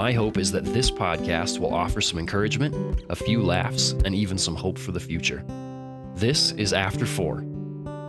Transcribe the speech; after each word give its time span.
my 0.00 0.12
hope 0.12 0.38
is 0.38 0.50
that 0.50 0.64
this 0.64 0.90
podcast 0.90 1.58
will 1.58 1.74
offer 1.74 2.00
some 2.00 2.18
encouragement, 2.18 3.04
a 3.10 3.14
few 3.14 3.42
laughs, 3.42 3.90
and 4.06 4.14
even 4.14 4.38
some 4.38 4.56
hope 4.56 4.78
for 4.78 4.92
the 4.92 4.98
future. 4.98 5.44
This 6.14 6.52
is 6.52 6.72
After 6.72 7.04
Four, 7.04 7.40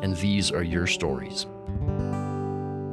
and 0.02 0.16
these 0.16 0.54
are 0.54 0.64
your 0.64 0.88
stories. 0.88 1.48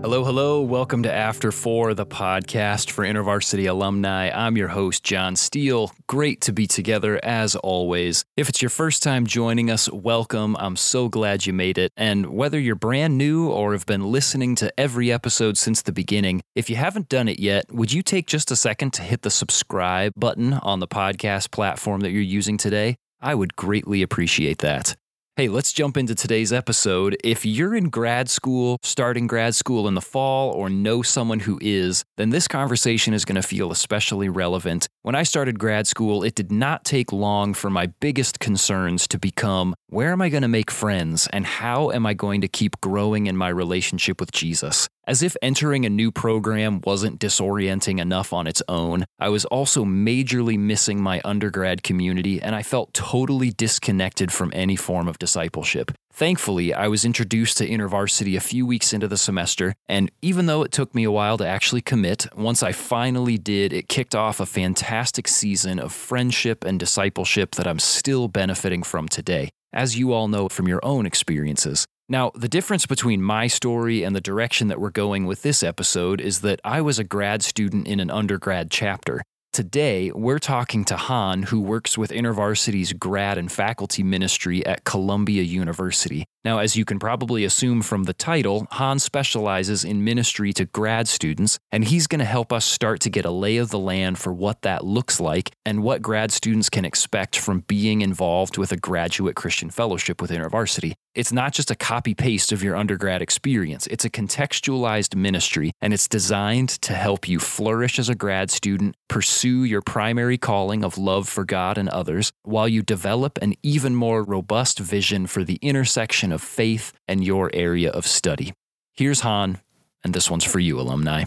Hello, 0.00 0.22
hello. 0.22 0.62
Welcome 0.62 1.02
to 1.02 1.12
After 1.12 1.50
Four, 1.50 1.92
the 1.92 2.06
podcast 2.06 2.92
for 2.92 3.04
InterVarsity 3.04 3.68
alumni. 3.68 4.30
I'm 4.30 4.56
your 4.56 4.68
host, 4.68 5.02
Jon 5.02 5.34
Steele. 5.34 5.90
Great 6.06 6.40
to 6.42 6.52
be 6.52 6.68
together 6.68 7.18
as 7.24 7.56
always. 7.56 8.24
If 8.36 8.48
it's 8.48 8.62
your 8.62 8.68
first 8.68 9.02
time 9.02 9.26
joining 9.26 9.72
us, 9.72 9.90
welcome. 9.90 10.56
I'm 10.60 10.76
so 10.76 11.08
glad 11.08 11.46
you 11.46 11.52
made 11.52 11.78
it. 11.78 11.90
And 11.96 12.26
whether 12.26 12.60
you're 12.60 12.76
brand 12.76 13.18
new 13.18 13.48
or 13.48 13.72
have 13.72 13.86
been 13.86 14.12
listening 14.12 14.54
to 14.56 14.72
every 14.78 15.10
episode 15.10 15.58
since 15.58 15.82
the 15.82 15.92
beginning, 15.92 16.42
if 16.54 16.70
you 16.70 16.76
haven't 16.76 17.08
done 17.08 17.26
it 17.26 17.40
yet, 17.40 17.64
would 17.72 17.92
you 17.92 18.04
take 18.04 18.28
just 18.28 18.52
a 18.52 18.56
second 18.56 18.92
to 18.92 19.02
hit 19.02 19.22
the 19.22 19.30
subscribe 19.30 20.12
button 20.16 20.52
on 20.52 20.78
the 20.78 20.86
podcast 20.86 21.50
platform 21.50 22.02
that 22.02 22.12
you're 22.12 22.22
using 22.22 22.56
today? 22.56 22.94
I 23.20 23.34
would 23.34 23.56
greatly 23.56 24.02
appreciate 24.02 24.58
that. 24.58 24.94
Hey, 25.38 25.46
let's 25.46 25.72
jump 25.72 25.96
into 25.96 26.16
today's 26.16 26.52
episode. 26.52 27.16
If 27.22 27.46
you're 27.46 27.76
in 27.76 27.90
grad 27.90 28.28
school, 28.28 28.76
starting 28.82 29.28
grad 29.28 29.54
school 29.54 29.86
in 29.86 29.94
the 29.94 30.00
fall, 30.00 30.50
or 30.50 30.68
know 30.68 31.00
someone 31.00 31.38
who 31.38 31.60
is, 31.62 32.04
then 32.16 32.30
this 32.30 32.48
conversation 32.48 33.14
is 33.14 33.24
going 33.24 33.40
to 33.40 33.42
feel 33.46 33.70
especially 33.70 34.28
relevant. 34.28 34.88
When 35.02 35.14
I 35.14 35.22
started 35.22 35.56
grad 35.56 35.86
school, 35.86 36.24
it 36.24 36.34
did 36.34 36.50
not 36.50 36.84
take 36.84 37.12
long 37.12 37.54
for 37.54 37.70
my 37.70 37.86
biggest 37.86 38.40
concerns 38.40 39.06
to 39.06 39.16
become 39.16 39.76
where 39.90 40.10
am 40.10 40.20
I 40.20 40.28
going 40.28 40.42
to 40.42 40.48
make 40.48 40.70
friends 40.70 41.28
and 41.32 41.46
how 41.46 41.92
am 41.92 42.04
I 42.04 42.12
going 42.12 42.42
to 42.42 42.48
keep 42.48 42.80
growing 42.80 43.26
in 43.26 43.36
my 43.36 43.48
relationship 43.48 44.20
with 44.20 44.32
Jesus? 44.32 44.88
As 45.06 45.22
if 45.22 45.34
entering 45.40 45.86
a 45.86 45.88
new 45.88 46.12
program 46.12 46.82
wasn't 46.84 47.18
disorienting 47.18 47.98
enough 47.98 48.34
on 48.34 48.46
its 48.46 48.62
own, 48.68 49.06
I 49.18 49.30
was 49.30 49.46
also 49.46 49.86
majorly 49.86 50.58
missing 50.58 51.00
my 51.00 51.22
undergrad 51.24 51.82
community 51.82 52.42
and 52.42 52.54
I 52.54 52.62
felt 52.62 52.92
totally 52.92 53.50
disconnected 53.50 54.30
from 54.30 54.52
any 54.54 54.76
form 54.76 55.08
of 55.08 55.18
discipleship. 55.28 55.92
Thankfully, 56.10 56.72
I 56.72 56.88
was 56.88 57.04
introduced 57.04 57.58
to 57.58 57.68
InterVarsity 57.68 58.34
a 58.34 58.40
few 58.40 58.64
weeks 58.64 58.94
into 58.94 59.06
the 59.06 59.18
semester, 59.18 59.74
and 59.88 60.10
even 60.22 60.46
though 60.46 60.62
it 60.62 60.72
took 60.72 60.94
me 60.94 61.04
a 61.04 61.10
while 61.10 61.36
to 61.36 61.46
actually 61.46 61.82
commit, 61.82 62.26
once 62.34 62.62
I 62.62 62.72
finally 62.72 63.36
did, 63.36 63.74
it 63.74 63.88
kicked 63.88 64.14
off 64.14 64.40
a 64.40 64.46
fantastic 64.46 65.28
season 65.28 65.78
of 65.78 65.92
friendship 65.92 66.64
and 66.64 66.80
discipleship 66.80 67.54
that 67.56 67.66
I'm 67.68 67.78
still 67.78 68.26
benefiting 68.26 68.82
from 68.82 69.06
today, 69.06 69.50
as 69.72 69.98
you 69.98 70.14
all 70.14 70.28
know 70.28 70.48
from 70.48 70.66
your 70.66 70.80
own 70.82 71.04
experiences. 71.04 71.86
Now, 72.08 72.32
the 72.34 72.48
difference 72.48 72.86
between 72.86 73.20
my 73.22 73.46
story 73.48 74.02
and 74.02 74.16
the 74.16 74.22
direction 74.22 74.68
that 74.68 74.80
we're 74.80 74.90
going 75.04 75.26
with 75.26 75.42
this 75.42 75.62
episode 75.62 76.22
is 76.22 76.40
that 76.40 76.58
I 76.64 76.80
was 76.80 76.98
a 76.98 77.04
grad 77.04 77.42
student 77.42 77.86
in 77.86 78.00
an 78.00 78.10
undergrad 78.10 78.70
chapter. 78.70 79.22
Today, 79.58 80.12
we're 80.12 80.38
talking 80.38 80.84
to 80.84 80.96
Hon, 80.96 81.42
who 81.42 81.60
works 81.60 81.98
with 81.98 82.12
InterVarsity's 82.12 82.92
grad 82.92 83.38
and 83.38 83.50
faculty 83.50 84.04
ministry 84.04 84.64
at 84.64 84.84
Columbia 84.84 85.42
University. 85.42 86.26
Now, 86.44 86.58
as 86.58 86.76
you 86.76 86.84
can 86.84 87.00
probably 87.00 87.44
assume 87.44 87.82
from 87.82 88.04
the 88.04 88.12
title, 88.12 88.68
Hon 88.70 89.00
specializes 89.00 89.82
in 89.82 90.04
ministry 90.04 90.52
to 90.52 90.64
grad 90.64 91.08
students, 91.08 91.58
and 91.72 91.84
he's 91.84 92.06
going 92.06 92.20
to 92.20 92.24
help 92.24 92.52
us 92.52 92.64
start 92.64 93.00
to 93.00 93.10
get 93.10 93.24
a 93.24 93.32
lay 93.32 93.56
of 93.56 93.70
the 93.70 93.80
land 93.80 94.20
for 94.20 94.32
what 94.32 94.62
that 94.62 94.84
looks 94.84 95.18
like 95.18 95.50
and 95.66 95.82
what 95.82 96.02
grad 96.02 96.30
students 96.30 96.70
can 96.70 96.84
expect 96.84 97.36
from 97.36 97.64
being 97.66 98.00
involved 98.00 98.58
with 98.58 98.70
a 98.70 98.76
graduate 98.76 99.34
Christian 99.34 99.70
fellowship 99.70 100.22
with 100.22 100.30
InterVarsity. 100.30 100.92
It's 101.14 101.32
not 101.32 101.54
just 101.54 101.70
a 101.70 101.74
copy 101.74 102.14
paste 102.14 102.52
of 102.52 102.62
your 102.62 102.76
undergrad 102.76 103.22
experience, 103.22 103.86
it's 103.86 104.04
a 104.04 104.10
contextualized 104.10 105.16
ministry, 105.16 105.72
and 105.80 105.94
it's 105.94 106.06
designed 106.06 106.68
to 106.82 106.92
help 106.92 107.26
you 107.26 107.38
flourish 107.38 107.98
as 107.98 108.10
a 108.10 108.14
grad 108.14 108.50
student, 108.50 108.94
pursue 109.08 109.64
your 109.64 109.80
primary 109.80 110.36
calling 110.36 110.84
of 110.84 110.98
love 110.98 111.26
for 111.26 111.44
God 111.44 111.78
and 111.78 111.88
others, 111.88 112.30
while 112.42 112.68
you 112.68 112.82
develop 112.82 113.38
an 113.40 113.54
even 113.62 113.94
more 113.94 114.22
robust 114.22 114.78
vision 114.78 115.26
for 115.26 115.44
the 115.44 115.58
intersection 115.62 116.30
of 116.30 116.42
faith 116.42 116.92
and 117.08 117.24
your 117.24 117.50
area 117.54 117.90
of 117.90 118.06
study. 118.06 118.52
Here's 118.92 119.20
Hon, 119.20 119.60
and 120.04 120.12
this 120.12 120.30
one's 120.30 120.44
for 120.44 120.60
you, 120.60 120.78
alumni. 120.78 121.24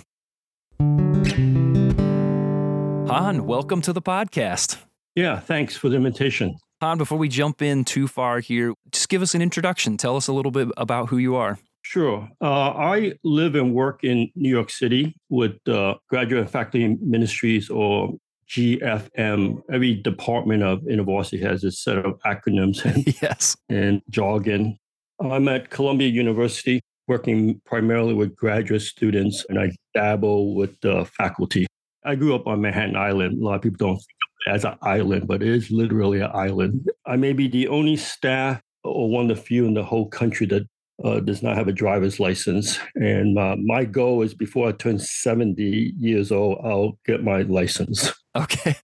Hon, 3.10 3.48
welcome 3.48 3.82
to 3.82 3.94
the 3.94 4.02
podcast. 4.02 4.78
Yeah, 5.16 5.40
thanks 5.40 5.76
for 5.76 5.90
the 5.90 5.96
invitation. 5.96 6.56
Hon, 6.82 6.98
before 6.98 7.20
we 7.20 7.30
jump 7.30 7.62
in 7.62 7.86
too 7.86 8.08
far 8.08 8.40
here, 8.40 8.74
just 8.92 9.08
give 9.08 9.22
us 9.22 9.36
an 9.36 9.42
introduction. 9.44 9.98
Tell 9.98 10.18
us 10.18 10.28
a 10.28 10.34
little 10.34 10.50
bit 10.50 10.68
about 10.78 11.10
who 11.10 11.18
you 11.20 11.36
are. 11.36 11.60
Sure. 11.84 12.28
Uh, 12.42 12.72
I 12.72 13.14
live 13.24 13.54
and 13.54 13.76
work 13.76 14.04
in 14.04 14.32
New 14.36 14.50
York 14.50 14.72
City 14.72 15.16
with 15.30 15.56
uh, 15.68 15.96
Graduate 16.10 16.50
Faculty 16.50 16.98
Ministries 17.00 17.70
or 17.70 18.16
GFM. 18.50 19.62
Every 19.72 19.94
department 19.94 20.64
of 20.64 20.82
university 20.88 21.40
has 21.42 21.64
a 21.64 21.72
set 21.72 22.00
of 22.00 22.20
acronyms 22.26 22.84
and, 22.96 23.22
yes. 23.22 23.56
and 23.70 24.02
jargon. 24.10 24.80
I'm 25.20 25.48
at 25.50 25.70
Columbia 25.70 26.08
University 26.08 26.82
working 27.08 27.62
primarily 27.64 28.16
with 28.16 28.36
graduate 28.36 28.82
students, 28.82 29.46
and 29.50 29.60
I 29.60 29.72
dabble 29.94 30.56
with 30.56 30.80
the 30.82 31.06
faculty. 31.06 31.68
I 32.04 32.16
grew 32.16 32.36
up 32.36 32.48
on 32.48 32.62
Manhattan 32.62 32.96
Island. 32.96 33.42
A 33.42 33.46
lot 33.46 33.56
of 33.56 33.62
people 33.62 33.78
don't 33.78 33.96
think 33.96 34.18
of 34.22 34.48
it 34.48 34.56
as 34.56 34.66
an 34.66 34.76
island, 34.82 35.28
but 35.28 35.44
it 35.44 35.50
is 35.50 35.70
literally 35.70 36.22
an 36.22 36.32
island. 36.34 36.90
I 37.06 37.16
may 37.16 37.34
be 37.34 37.48
the 37.48 37.68
only 37.68 37.96
staff 37.96 38.62
or 38.84 39.10
one 39.10 39.30
of 39.30 39.38
the 39.38 39.44
few 39.44 39.66
in 39.66 39.76
the 39.76 39.84
whole 39.84 40.08
country 40.08 40.48
that 40.48 40.64
uh, 41.04 41.20
does 41.20 41.44
not 41.44 41.56
have 41.56 41.68
a 41.68 41.74
driver's 41.74 42.20
license. 42.20 42.80
And 42.96 43.38
uh, 43.38 43.56
my 43.58 43.86
goal 43.86 44.22
is 44.22 44.34
before 44.34 44.70
I 44.70 44.72
turn 44.72 45.00
70 45.00 45.94
years 46.00 46.32
old, 46.32 46.60
I'll 46.64 46.98
get 47.06 47.24
my 47.24 47.42
license. 47.44 48.12
Okay. 48.36 48.76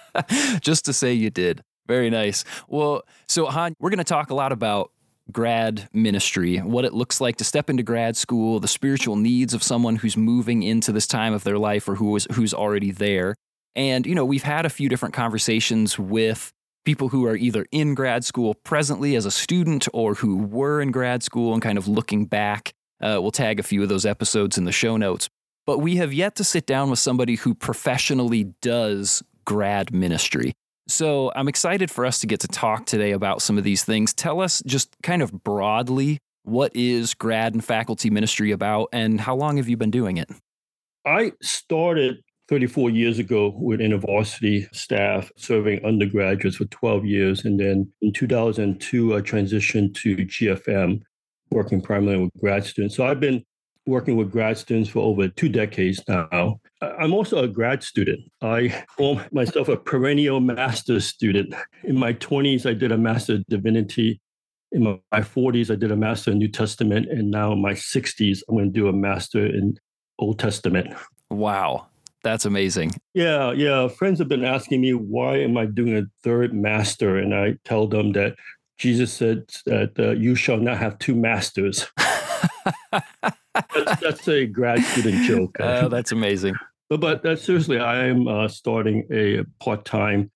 Just 0.60 0.84
to 0.86 0.92
say 0.92 1.12
you 1.12 1.30
did. 1.30 1.62
Very 1.86 2.10
nice. 2.10 2.44
Well, 2.66 3.02
so 3.28 3.46
Hon, 3.46 3.74
we're 3.78 3.90
going 3.90 3.98
to 3.98 4.04
talk 4.04 4.30
a 4.30 4.34
lot 4.34 4.50
about 4.52 4.90
grad 5.30 5.88
ministry, 5.92 6.58
what 6.58 6.84
it 6.84 6.94
looks 6.94 7.20
like 7.20 7.36
to 7.36 7.44
step 7.44 7.68
into 7.68 7.82
grad 7.82 8.16
school, 8.16 8.60
the 8.60 8.68
spiritual 8.68 9.16
needs 9.16 9.54
of 9.54 9.62
someone 9.62 9.96
who's 9.96 10.16
moving 10.16 10.62
into 10.62 10.92
this 10.92 11.06
time 11.06 11.32
of 11.34 11.44
their 11.44 11.58
life 11.58 11.88
or 11.88 11.96
who 11.96 12.16
is 12.16 12.26
who's 12.32 12.54
already 12.54 12.90
there. 12.90 13.34
And 13.76 14.06
you 14.06 14.14
know, 14.14 14.24
we've 14.24 14.42
had 14.42 14.66
a 14.66 14.70
few 14.70 14.88
different 14.88 15.14
conversations 15.14 15.98
with 15.98 16.52
people 16.84 17.08
who 17.08 17.26
are 17.26 17.36
either 17.36 17.66
in 17.70 17.94
grad 17.94 18.24
school 18.24 18.54
presently 18.54 19.14
as 19.14 19.26
a 19.26 19.30
student 19.30 19.86
or 19.92 20.14
who 20.14 20.38
were 20.38 20.80
in 20.80 20.90
grad 20.90 21.22
school 21.22 21.52
and 21.52 21.62
kind 21.62 21.76
of 21.76 21.86
looking 21.86 22.24
back. 22.24 22.72
Uh, 23.00 23.18
we'll 23.20 23.30
tag 23.30 23.60
a 23.60 23.62
few 23.62 23.82
of 23.82 23.88
those 23.88 24.06
episodes 24.06 24.56
in 24.56 24.64
the 24.64 24.72
show 24.72 24.96
notes. 24.96 25.28
But 25.66 25.78
we 25.78 25.96
have 25.96 26.14
yet 26.14 26.34
to 26.36 26.44
sit 26.44 26.66
down 26.66 26.88
with 26.88 26.98
somebody 26.98 27.34
who 27.34 27.54
professionally 27.54 28.54
does 28.62 29.22
grad 29.44 29.92
ministry. 29.92 30.54
So 30.88 31.30
I'm 31.36 31.48
excited 31.48 31.90
for 31.90 32.06
us 32.06 32.18
to 32.20 32.26
get 32.26 32.40
to 32.40 32.48
talk 32.48 32.86
today 32.86 33.12
about 33.12 33.42
some 33.42 33.58
of 33.58 33.64
these 33.64 33.84
things. 33.84 34.14
Tell 34.14 34.40
us 34.40 34.62
just 34.66 34.96
kind 35.02 35.20
of 35.20 35.32
broadly 35.44 36.18
what 36.44 36.74
is 36.74 37.12
grad 37.12 37.52
and 37.52 37.62
faculty 37.62 38.08
ministry 38.08 38.50
about 38.52 38.88
and 38.92 39.20
how 39.20 39.36
long 39.36 39.58
have 39.58 39.68
you 39.68 39.76
been 39.76 39.90
doing 39.90 40.16
it? 40.16 40.30
I 41.04 41.32
started 41.42 42.22
34 42.48 42.88
years 42.88 43.18
ago 43.18 43.52
with 43.56 43.80
InterVarsity 43.80 44.74
staff 44.74 45.30
serving 45.36 45.84
undergraduates 45.84 46.56
for 46.56 46.64
12 46.64 47.04
years. 47.04 47.44
And 47.44 47.60
then 47.60 47.92
in 48.00 48.12
2002, 48.12 49.14
I 49.14 49.20
transitioned 49.20 49.94
to 49.96 50.16
GFM, 50.16 51.02
working 51.50 51.82
primarily 51.82 52.24
with 52.24 52.40
grad 52.40 52.64
students. 52.64 52.96
So 52.96 53.06
I've 53.06 53.20
been 53.20 53.44
working 53.88 54.16
with 54.16 54.30
grad 54.30 54.58
students 54.58 54.90
for 54.90 55.00
over 55.00 55.28
two 55.28 55.48
decades 55.48 56.00
now. 56.06 56.60
I'm 56.80 57.12
also 57.12 57.42
a 57.42 57.48
grad 57.48 57.82
student. 57.82 58.20
I 58.42 58.84
call 58.96 59.20
myself 59.32 59.68
a 59.68 59.76
perennial 59.76 60.40
master's 60.40 61.06
student. 61.06 61.54
In 61.84 61.98
my 61.98 62.12
20s, 62.12 62.66
I 62.66 62.74
did 62.74 62.92
a 62.92 62.98
master 62.98 63.34
of 63.36 63.46
divinity. 63.46 64.20
In 64.70 64.82
my 64.82 65.20
40s, 65.20 65.70
I 65.72 65.76
did 65.76 65.90
a 65.90 65.96
master 65.96 66.30
in 66.30 66.38
New 66.38 66.48
Testament. 66.48 67.08
And 67.10 67.30
now 67.30 67.52
in 67.52 67.62
my 67.62 67.72
60s, 67.72 68.40
I'm 68.48 68.56
going 68.56 68.72
to 68.72 68.80
do 68.80 68.88
a 68.88 68.92
master 68.92 69.44
in 69.44 69.78
Old 70.18 70.38
Testament. 70.38 70.94
Wow. 71.30 71.86
That's 72.22 72.44
amazing. 72.44 72.92
Yeah, 73.14 73.52
yeah. 73.52 73.88
Friends 73.88 74.18
have 74.18 74.28
been 74.28 74.44
asking 74.44 74.82
me, 74.82 74.92
why 74.92 75.38
am 75.38 75.56
I 75.56 75.66
doing 75.66 75.96
a 75.96 76.02
third 76.22 76.52
master? 76.52 77.16
And 77.16 77.34
I 77.34 77.54
tell 77.64 77.86
them 77.86 78.12
that 78.12 78.36
Jesus 78.76 79.12
said 79.12 79.44
that 79.66 79.92
uh, 79.98 80.10
you 80.10 80.34
shall 80.34 80.58
not 80.58 80.78
have 80.78 80.98
two 80.98 81.14
masters. 81.14 81.86
that's, 83.74 84.00
that's, 84.00 84.28
a 84.28 84.46
grad 84.46 84.82
student 84.84 85.24
joke. 85.24 85.56
Oh, 85.60 85.88
that's 85.88 86.12
amazing. 86.12 86.54
But 86.88 87.00
but 87.00 87.24
uh, 87.24 87.36
seriously, 87.36 87.78
I 87.78 88.06
am 88.06 88.26
uh, 88.26 88.48
starting 88.48 89.06
a 89.10 89.44
part 89.62 89.84
time 89.84 90.30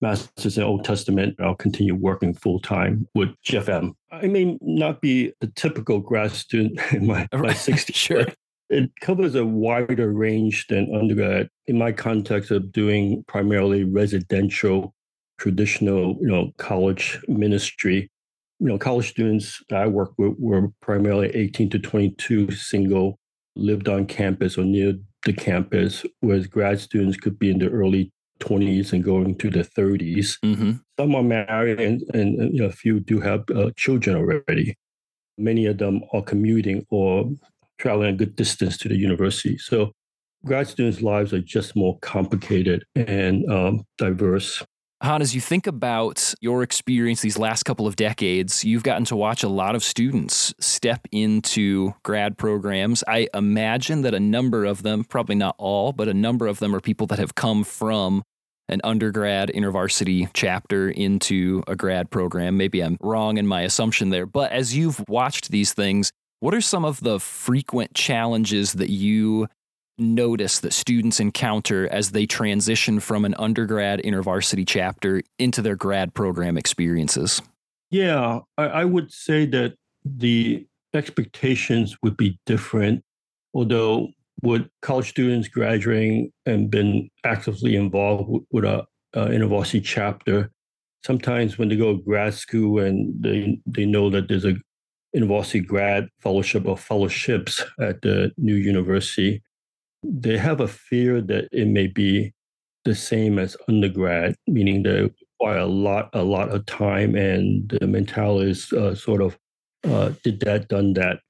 master's 0.00 0.58
in 0.58 0.64
Old 0.64 0.84
Testament. 0.84 1.36
I'll 1.40 1.54
continue 1.54 1.94
working 1.94 2.34
full 2.34 2.60
time 2.60 3.08
with 3.14 3.30
GFM. 3.44 3.92
I 4.10 4.26
may 4.26 4.58
not 4.60 5.00
be 5.00 5.32
the 5.40 5.48
typical 5.48 6.00
grad 6.00 6.32
student 6.32 6.80
in 6.92 7.06
my, 7.06 7.28
my 7.32 7.52
60s. 7.52 7.94
sure. 7.94 8.26
It 8.70 8.90
covers 9.00 9.34
a 9.34 9.46
wider 9.46 10.12
range 10.12 10.66
than 10.68 10.94
undergrad. 10.94 11.48
In 11.66 11.78
my 11.78 11.90
context 11.90 12.50
of 12.50 12.70
doing 12.70 13.24
primarily 13.26 13.84
residential, 13.84 14.94
traditional, 15.38 16.18
you 16.20 16.28
know, 16.28 16.52
college 16.58 17.18
ministry, 17.28 18.10
you 18.60 18.66
know, 18.66 18.78
college 18.78 19.08
students 19.08 19.62
that 19.68 19.82
I 19.82 19.86
work 19.86 20.12
with 20.18 20.34
were 20.38 20.68
primarily 20.80 21.28
18 21.34 21.70
to 21.70 21.78
22, 21.78 22.50
single, 22.52 23.18
lived 23.54 23.88
on 23.88 24.06
campus 24.06 24.58
or 24.58 24.64
near 24.64 24.94
the 25.24 25.32
campus, 25.32 26.04
whereas 26.20 26.46
grad 26.46 26.80
students 26.80 27.16
could 27.16 27.38
be 27.38 27.50
in 27.50 27.58
the 27.58 27.68
early 27.68 28.12
20s 28.40 28.92
and 28.92 29.04
going 29.04 29.36
to 29.36 29.50
the 29.50 29.60
30s. 29.64 30.38
Mm-hmm. 30.44 30.72
Some 30.98 31.14
are 31.14 31.22
married, 31.22 31.80
and, 31.80 32.02
and 32.14 32.54
you 32.54 32.62
know, 32.62 32.68
a 32.68 32.72
few 32.72 33.00
do 33.00 33.20
have 33.20 33.44
uh, 33.54 33.70
children 33.76 34.16
already. 34.16 34.76
Many 35.36 35.66
of 35.66 35.78
them 35.78 36.02
are 36.12 36.22
commuting 36.22 36.84
or 36.90 37.30
traveling 37.78 38.14
a 38.14 38.16
good 38.16 38.36
distance 38.36 38.76
to 38.78 38.88
the 38.88 38.96
university. 38.96 39.56
So 39.58 39.92
grad 40.44 40.68
students' 40.68 41.02
lives 41.02 41.32
are 41.32 41.40
just 41.40 41.76
more 41.76 41.98
complicated 42.00 42.84
and 42.94 43.48
um, 43.50 43.84
diverse. 43.98 44.64
Hon, 45.00 45.22
as 45.22 45.32
you 45.32 45.40
think 45.40 45.68
about 45.68 46.34
your 46.40 46.64
experience 46.64 47.20
these 47.20 47.38
last 47.38 47.62
couple 47.62 47.86
of 47.86 47.94
decades, 47.94 48.64
you've 48.64 48.82
gotten 48.82 49.04
to 49.04 49.14
watch 49.14 49.44
a 49.44 49.48
lot 49.48 49.76
of 49.76 49.84
students 49.84 50.52
step 50.58 51.06
into 51.12 51.94
grad 52.02 52.36
programs. 52.36 53.04
I 53.06 53.28
imagine 53.32 54.02
that 54.02 54.12
a 54.12 54.18
number 54.18 54.64
of 54.64 54.82
them, 54.82 55.04
probably 55.04 55.36
not 55.36 55.54
all, 55.56 55.92
but 55.92 56.08
a 56.08 56.14
number 56.14 56.48
of 56.48 56.58
them 56.58 56.74
are 56.74 56.80
people 56.80 57.06
that 57.08 57.20
have 57.20 57.36
come 57.36 57.62
from 57.62 58.24
an 58.68 58.80
undergrad 58.82 59.52
intervarsity 59.54 60.28
chapter 60.34 60.90
into 60.90 61.62
a 61.68 61.76
grad 61.76 62.10
program. 62.10 62.56
Maybe 62.56 62.82
I'm 62.82 62.96
wrong 63.00 63.38
in 63.38 63.46
my 63.46 63.62
assumption 63.62 64.10
there, 64.10 64.26
but 64.26 64.50
as 64.50 64.76
you've 64.76 65.02
watched 65.08 65.52
these 65.52 65.72
things, 65.72 66.10
what 66.40 66.54
are 66.54 66.60
some 66.60 66.84
of 66.84 67.00
the 67.00 67.20
frequent 67.20 67.94
challenges 67.94 68.72
that 68.74 68.90
you 68.90 69.46
notice 69.98 70.60
that 70.60 70.72
students 70.72 71.20
encounter 71.20 71.88
as 71.92 72.12
they 72.12 72.26
transition 72.26 73.00
from 73.00 73.24
an 73.24 73.34
undergrad 73.38 74.00
intervarsity 74.02 74.66
chapter 74.66 75.22
into 75.38 75.62
their 75.62 75.76
grad 75.76 76.14
program 76.14 76.56
experiences? 76.56 77.42
Yeah, 77.90 78.40
I, 78.56 78.64
I 78.64 78.84
would 78.84 79.12
say 79.12 79.46
that 79.46 79.74
the 80.04 80.66
expectations 80.94 81.96
would 82.02 82.16
be 82.16 82.38
different, 82.46 83.02
although 83.54 84.08
with 84.42 84.68
college 84.82 85.08
students 85.08 85.48
graduating 85.48 86.32
and 86.46 86.70
been 86.70 87.10
actively 87.24 87.76
involved 87.76 88.44
with, 88.50 88.64
a, 88.64 88.86
a 89.14 89.26
InterVarsity 89.26 89.82
chapter, 89.84 90.50
sometimes 91.04 91.58
when 91.58 91.68
they 91.68 91.76
go 91.76 91.96
to 91.96 92.02
grad 92.02 92.34
school 92.34 92.80
and 92.80 93.14
they 93.22 93.58
they 93.66 93.86
know 93.86 94.10
that 94.10 94.28
there's 94.28 94.44
a 94.44 94.54
InterVarsity 95.16 95.66
grad 95.66 96.08
fellowship 96.20 96.66
or 96.66 96.76
fellowships 96.76 97.64
at 97.80 98.02
the 98.02 98.30
new 98.36 98.54
university, 98.54 99.42
they 100.02 100.38
have 100.38 100.60
a 100.60 100.68
fear 100.68 101.20
that 101.20 101.48
it 101.52 101.66
may 101.66 101.86
be 101.86 102.32
the 102.84 102.94
same 102.94 103.38
as 103.38 103.56
undergrad, 103.68 104.34
meaning 104.46 104.82
they 104.82 105.10
require 105.40 105.58
a 105.58 105.66
lot, 105.66 106.10
a 106.12 106.22
lot 106.22 106.50
of 106.50 106.64
time, 106.66 107.14
and 107.14 107.68
the 107.68 107.86
mentality 107.86 108.50
is 108.50 108.72
uh, 108.72 108.94
sort 108.94 109.22
of 109.22 109.38
uh, 109.84 110.12
did 110.24 110.40
that, 110.40 110.68
done 110.68 110.92
that. 110.94 111.20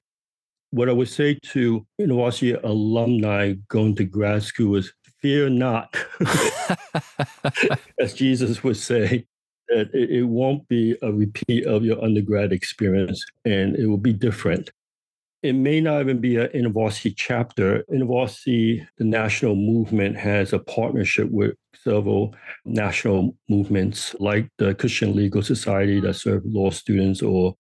What 0.71 0.89
I 0.89 0.93
would 0.93 1.09
say 1.09 1.39
to 1.53 1.87
university 1.99 2.53
alumni 2.53 3.55
going 3.69 3.97
to 3.97 4.05
grad 4.05 4.43
school 4.43 4.77
is 4.77 4.93
fear 5.21 5.49
not, 5.49 5.97
as 7.99 8.15
Jesus 8.15 8.63
would 8.63 8.77
say, 8.77 9.27
that 9.69 9.91
it, 9.93 10.11
it 10.11 10.23
won't 10.25 10.69
be 10.69 10.97
a 11.03 11.13
repeat 11.13 11.67
of 11.67 11.85
your 11.85 12.03
undergrad 12.03 12.53
experience, 12.53 13.25
and 13.45 13.77
it 13.77 13.87
will 13.87 13.99
be 13.99 14.13
different 14.13 14.71
it 15.43 15.53
may 15.53 15.81
not 15.81 16.01
even 16.01 16.21
be 16.21 16.37
an 16.37 16.49
InterVarsity 16.49 17.15
chapter. 17.17 17.85
InterVarsity, 17.93 18.87
the 18.97 19.05
national 19.05 19.55
movement, 19.55 20.17
has 20.17 20.53
a 20.53 20.59
partnership 20.59 21.31
with 21.31 21.55
several 21.75 22.35
national 22.65 23.37
movements 23.49 24.17
like 24.19 24.49
the 24.59 24.75
Christian 24.75 25.15
Legal 25.15 25.43
Society 25.43 26.01
that 26.01 26.15
serve 26.15 26.43
law 26.45 26.71
students 26.71 27.23
or 27.23 27.55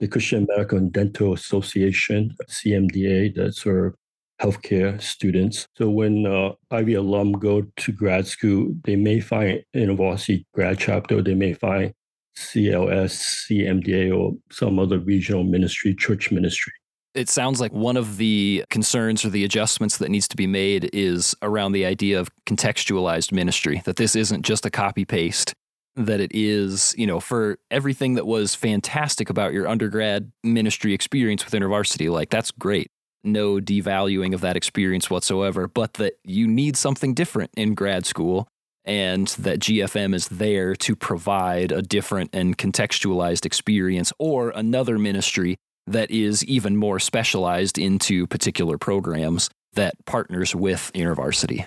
the 0.00 0.08
Christian 0.08 0.46
Medical 0.48 0.78
and 0.78 0.92
Dental 0.92 1.32
Association, 1.32 2.34
CMDA, 2.50 3.34
that 3.36 3.54
serve 3.54 3.94
healthcare 4.40 5.00
students. 5.00 5.66
So 5.76 5.88
when 5.88 6.26
uh, 6.26 6.52
IV 6.76 6.98
alum 6.98 7.32
go 7.32 7.62
to 7.62 7.92
grad 7.92 8.26
school, 8.26 8.74
they 8.84 8.96
may 8.96 9.20
find 9.20 9.62
InterVarsity 9.74 10.44
grad 10.52 10.78
chapter, 10.78 11.22
they 11.22 11.34
may 11.34 11.54
find 11.54 11.94
CLS, 12.36 13.46
CMDA, 13.48 14.14
or 14.14 14.32
some 14.50 14.78
other 14.78 14.98
regional 14.98 15.44
ministry, 15.44 15.94
church 15.94 16.30
ministry 16.30 16.72
it 17.14 17.28
sounds 17.28 17.60
like 17.60 17.72
one 17.72 17.96
of 17.96 18.16
the 18.16 18.64
concerns 18.70 19.24
or 19.24 19.30
the 19.30 19.44
adjustments 19.44 19.98
that 19.98 20.08
needs 20.08 20.28
to 20.28 20.36
be 20.36 20.46
made 20.46 20.90
is 20.92 21.34
around 21.42 21.72
the 21.72 21.84
idea 21.84 22.18
of 22.18 22.30
contextualized 22.46 23.32
ministry, 23.32 23.82
that 23.84 23.96
this 23.96 24.16
isn't 24.16 24.42
just 24.42 24.64
a 24.64 24.70
copy 24.70 25.04
paste, 25.04 25.54
that 25.94 26.20
it 26.20 26.30
is, 26.34 26.94
you 26.96 27.06
know, 27.06 27.20
for 27.20 27.58
everything 27.70 28.14
that 28.14 28.26
was 28.26 28.54
fantastic 28.54 29.28
about 29.28 29.52
your 29.52 29.68
undergrad 29.68 30.32
ministry 30.42 30.94
experience 30.94 31.44
with 31.44 31.54
InterVarsity, 31.54 32.10
like 32.10 32.30
that's 32.30 32.50
great. 32.50 32.90
No 33.24 33.56
devaluing 33.56 34.34
of 34.34 34.40
that 34.40 34.56
experience 34.56 35.08
whatsoever, 35.10 35.68
but 35.68 35.94
that 35.94 36.14
you 36.24 36.48
need 36.48 36.76
something 36.76 37.14
different 37.14 37.50
in 37.56 37.74
grad 37.74 38.06
school 38.06 38.48
and 38.84 39.28
that 39.38 39.60
GFM 39.60 40.12
is 40.12 40.26
there 40.28 40.74
to 40.74 40.96
provide 40.96 41.70
a 41.70 41.82
different 41.82 42.30
and 42.32 42.58
contextualized 42.58 43.46
experience 43.46 44.12
or 44.18 44.50
another 44.50 44.98
ministry 44.98 45.56
that 45.92 46.10
is 46.10 46.44
even 46.44 46.76
more 46.76 46.98
specialized 46.98 47.78
into 47.78 48.26
particular 48.26 48.78
programs 48.78 49.48
that 49.74 49.94
partners 50.04 50.54
with 50.54 50.90
InterVarsity. 50.94 51.66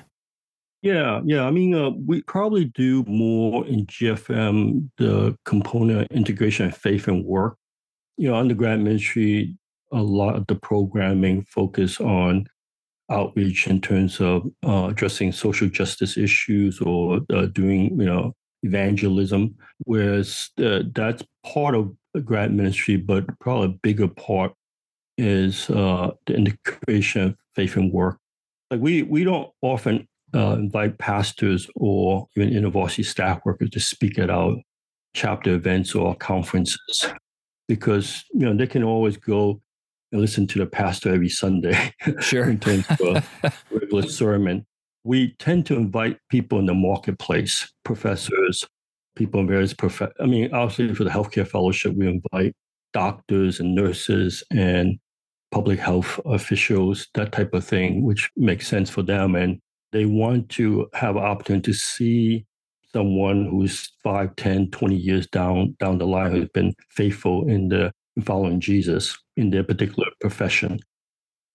Yeah, 0.81 1.21
yeah. 1.25 1.45
I 1.45 1.51
mean, 1.51 1.73
uh, 1.73 1.89
we 2.05 2.21
probably 2.21 2.65
do 2.65 3.03
more 3.07 3.65
in 3.65 3.87
GFM, 3.87 4.91
the 4.97 5.35
component 5.43 6.11
integration 6.11 6.67
of 6.67 6.77
faith 6.77 7.07
and 7.07 7.25
work. 7.25 7.57
You 8.17 8.29
know, 8.29 8.35
undergrad 8.35 8.81
ministry, 8.81 9.57
a 9.91 10.01
lot 10.01 10.35
of 10.35 10.45
the 10.47 10.55
programming 10.55 11.43
focus 11.45 11.99
on 11.99 12.45
outreach 13.09 13.67
in 13.67 13.81
terms 13.81 14.19
of 14.19 14.43
uh, 14.65 14.87
addressing 14.91 15.31
social 15.31 15.69
justice 15.69 16.17
issues 16.17 16.79
or 16.81 17.21
uh, 17.33 17.47
doing, 17.47 17.99
you 17.99 18.05
know, 18.05 18.33
evangelism, 18.63 19.55
whereas 19.85 20.49
uh, 20.63 20.81
that's 20.93 21.23
part 21.45 21.75
of 21.75 21.95
grad 22.21 22.53
ministry, 22.53 22.97
but 22.97 23.25
probably 23.39 23.65
a 23.67 23.79
bigger 23.81 24.07
part 24.07 24.53
is 25.17 25.69
uh, 25.69 26.11
the 26.25 26.35
integration 26.35 27.21
of 27.23 27.35
faith 27.55 27.75
and 27.75 27.91
work. 27.91 28.17
Like 28.71 28.81
we 28.81 29.03
we 29.03 29.23
don't 29.23 29.49
often 29.61 30.07
uh, 30.33 30.53
invite 30.53 30.97
pastors 30.97 31.69
or 31.75 32.27
even 32.35 32.51
university 32.51 33.03
staff 33.03 33.41
workers 33.45 33.69
to 33.71 33.79
speak 33.79 34.19
at 34.19 34.29
our 34.29 34.55
chapter 35.13 35.53
events 35.53 35.95
or 35.95 36.15
conferences 36.15 37.07
because 37.67 38.25
you 38.33 38.41
know 38.41 38.55
they 38.55 38.67
can 38.67 38.83
always 38.83 39.17
go 39.17 39.61
and 40.11 40.21
listen 40.21 40.47
to 40.47 40.59
the 40.59 40.65
pastor 40.65 41.13
every 41.13 41.29
Sunday. 41.29 41.93
Sure. 42.19 42.49
in 42.49 42.59
terms 42.59 42.85
of 43.01 43.27
a 43.43 43.51
regular 43.71 44.03
sermon. 44.03 44.65
We 45.03 45.35
tend 45.37 45.67
to 45.67 45.75
invite 45.75 46.17
people 46.29 46.57
in 46.57 46.65
the 46.65 46.73
marketplace, 46.73 47.71
professors, 47.83 48.65
people 49.15 49.39
in 49.39 49.47
various 49.47 49.73
prof. 49.73 50.01
I 50.01 50.25
mean, 50.25 50.53
obviously 50.53 50.93
for 50.93 51.03
the 51.03 51.09
healthcare 51.09 51.47
fellowship, 51.47 51.95
we 51.95 52.07
invite 52.07 52.55
doctors 52.93 53.59
and 53.59 53.75
nurses 53.75 54.43
and 54.51 54.99
public 55.51 55.79
health 55.79 56.19
officials, 56.25 57.07
that 57.13 57.31
type 57.31 57.53
of 57.53 57.65
thing, 57.65 58.03
which 58.03 58.29
makes 58.35 58.67
sense 58.67 58.89
for 58.89 59.03
them. 59.03 59.35
And 59.35 59.59
they 59.91 60.05
want 60.05 60.49
to 60.49 60.87
have 60.93 61.15
an 61.15 61.23
opportunity 61.23 61.71
to 61.71 61.77
see 61.77 62.45
someone 62.91 63.45
who's 63.45 63.91
5, 64.03 64.35
10, 64.35 64.71
20 64.71 64.95
years 64.95 65.27
down 65.27 65.75
down 65.79 65.97
the 65.97 66.07
line 66.07 66.31
who's 66.31 66.49
been 66.49 66.73
faithful 66.89 67.49
in 67.49 67.67
the 67.67 67.91
following 68.23 68.59
Jesus 68.61 69.17
in 69.35 69.49
their 69.49 69.63
particular 69.63 70.07
profession. 70.21 70.79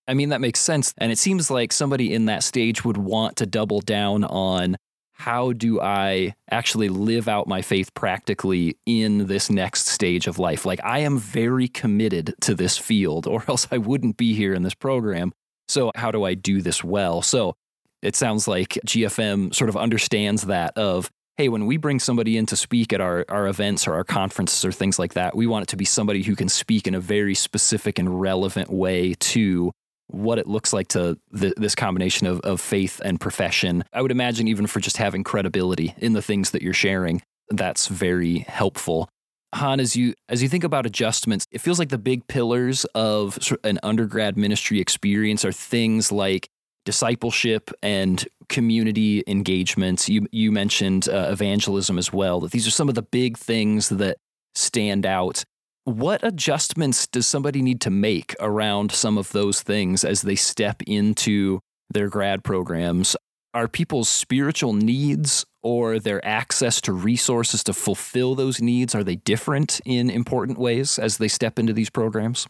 I 0.07 0.15
mean, 0.15 0.31
that 0.31 0.41
makes 0.41 0.61
sense. 0.61 0.93
And 0.99 1.13
it 1.13 1.19
seems 1.19 1.51
like 1.51 1.73
somebody 1.73 2.13
in 2.13 2.27
that 2.27 2.43
stage 2.43 2.85
would 2.85 2.97
want 2.97 3.37
to 3.37 3.47
double 3.47 3.81
down 3.81 4.25
on 4.25 4.77
how 5.21 5.53
do 5.53 5.79
I 5.83 6.35
actually 6.51 6.89
live 6.89 7.29
out 7.29 7.47
my 7.47 7.61
faith 7.61 7.93
practically 7.93 8.79
in 8.87 9.27
this 9.27 9.51
next 9.51 9.87
stage 9.87 10.27
of 10.27 10.39
life? 10.39 10.65
Like, 10.65 10.81
I 10.83 11.01
am 11.01 11.19
very 11.19 11.69
committed 11.69 12.35
to 12.41 12.55
this 12.55 12.79
field, 12.79 13.27
or 13.33 13.45
else 13.47 13.69
I 13.71 13.77
wouldn't 13.77 14.17
be 14.17 14.33
here 14.33 14.55
in 14.55 14.63
this 14.63 14.75
program. 14.75 15.33
So, 15.69 15.93
how 15.95 16.11
do 16.11 16.25
I 16.25 16.33
do 16.33 16.63
this 16.63 16.83
well? 16.83 17.21
So, 17.21 17.55
it 18.01 18.17
sounds 18.17 18.49
like 18.49 18.79
GFM 18.87 19.55
sort 19.55 19.69
of 19.69 19.77
understands 19.77 20.45
that 20.47 20.73
of, 20.79 21.11
hey, 21.37 21.51
when 21.51 21.67
we 21.67 21.77
bring 21.77 22.01
somebody 22.01 22.39
in 22.39 22.47
to 22.47 22.57
speak 22.57 22.91
at 22.95 23.03
our, 23.03 23.27
our 23.29 23.47
events 23.47 23.87
or 23.87 23.93
our 23.93 24.05
conferences 24.05 24.65
or 24.65 24.73
things 24.73 24.99
like 24.99 25.13
that, 25.15 25.37
we 25.37 25.47
want 25.47 25.65
it 25.65 25.69
to 25.69 25.77
be 25.77 25.85
somebody 25.85 26.23
who 26.23 26.35
can 26.35 26.49
speak 26.49 26.87
in 26.87 26.95
a 26.95 27.01
very 27.01 27.35
specific 27.35 27.99
and 27.99 28.23
relevant 28.23 28.71
way 28.71 29.13
to 29.21 29.71
what 30.13 30.39
it 30.39 30.47
looks 30.47 30.73
like 30.73 30.89
to 30.89 31.19
th- 31.39 31.55
this 31.57 31.75
combination 31.75 32.27
of, 32.27 32.41
of 32.41 32.61
faith 32.61 33.01
and 33.05 33.21
profession. 33.21 33.85
I 33.93 34.03
would 34.03 34.11
imagine 34.11 34.49
even 34.49 34.67
for 34.67 34.81
just 34.81 34.97
having 34.97 35.25
credibility 35.25 35.95
in 35.99 36.13
the 36.13 36.23
things 36.23 36.51
that 36.51 36.63
you're 36.63 36.73
sharing, 36.75 37.23
that's 37.49 37.87
very 37.87 38.41
helpful. 38.41 39.09
Hon, 39.53 39.81
as 39.81 39.97
you 39.97 40.15
as 40.29 40.43
you 40.43 40.49
think 40.49 40.63
about 40.63 40.87
adjustments, 40.87 41.45
it 41.51 41.61
feels 41.61 41.79
like 41.79 41.89
the 41.89 41.99
big 41.99 42.27
pillars 42.29 42.85
of 42.95 43.39
an 43.65 43.81
undergrad 43.83 44.37
ministry 44.37 44.81
experience 44.81 45.45
are 45.45 45.53
things 45.53 46.13
like 46.13 46.49
discipleship 46.85 47.71
and 47.83 48.27
community 48.49 49.25
engagements. 49.27 50.09
You 50.09 50.27
you 50.31 50.53
mentioned 50.53 51.09
uh, 51.09 51.29
evangelism 51.31 51.99
as 51.99 52.13
well. 52.13 52.41
That 52.41 52.53
these 52.53 52.67
are 52.67 52.71
some 52.71 52.89
of 52.89 52.95
the 52.95 53.03
big 53.03 53.37
things 53.37 53.89
that 53.89 54.19
stand 54.55 55.05
out. 55.05 55.45
What 55.85 56.23
adjustments 56.23 57.07
does 57.07 57.27
somebody 57.27 57.63
need 57.63 57.81
to 57.83 57.91
make 57.91 58.35
around 58.39 58.93
some 58.93 59.17
of 59.17 59.33
those 59.33 59.63
things 59.63 60.05
as 60.05 60.23
they 60.23 60.37
step 60.37 60.83
into 60.87 61.61
their 61.89 62.09
grad 62.09 62.45
programs? 62.45 63.17
Are 63.55 63.67
people's 63.67 64.09
spiritual 64.09 64.75
needs 64.75 65.45
or 65.63 65.99
their 65.99 66.25
access 66.25 66.81
to 66.83 66.93
resources 66.93 67.65
to 67.65 67.73
fulfill 67.73 68.35
those 68.35 68.61
needs 68.61 68.95
are 68.95 69.05
they 69.05 69.17
different 69.17 69.81
in 69.85 70.11
important 70.11 70.59
ways 70.59 70.99
as 70.99 71.17
they 71.19 71.29
step 71.29 71.59
into 71.59 71.73
these 71.73 71.91
programs? 71.91 72.47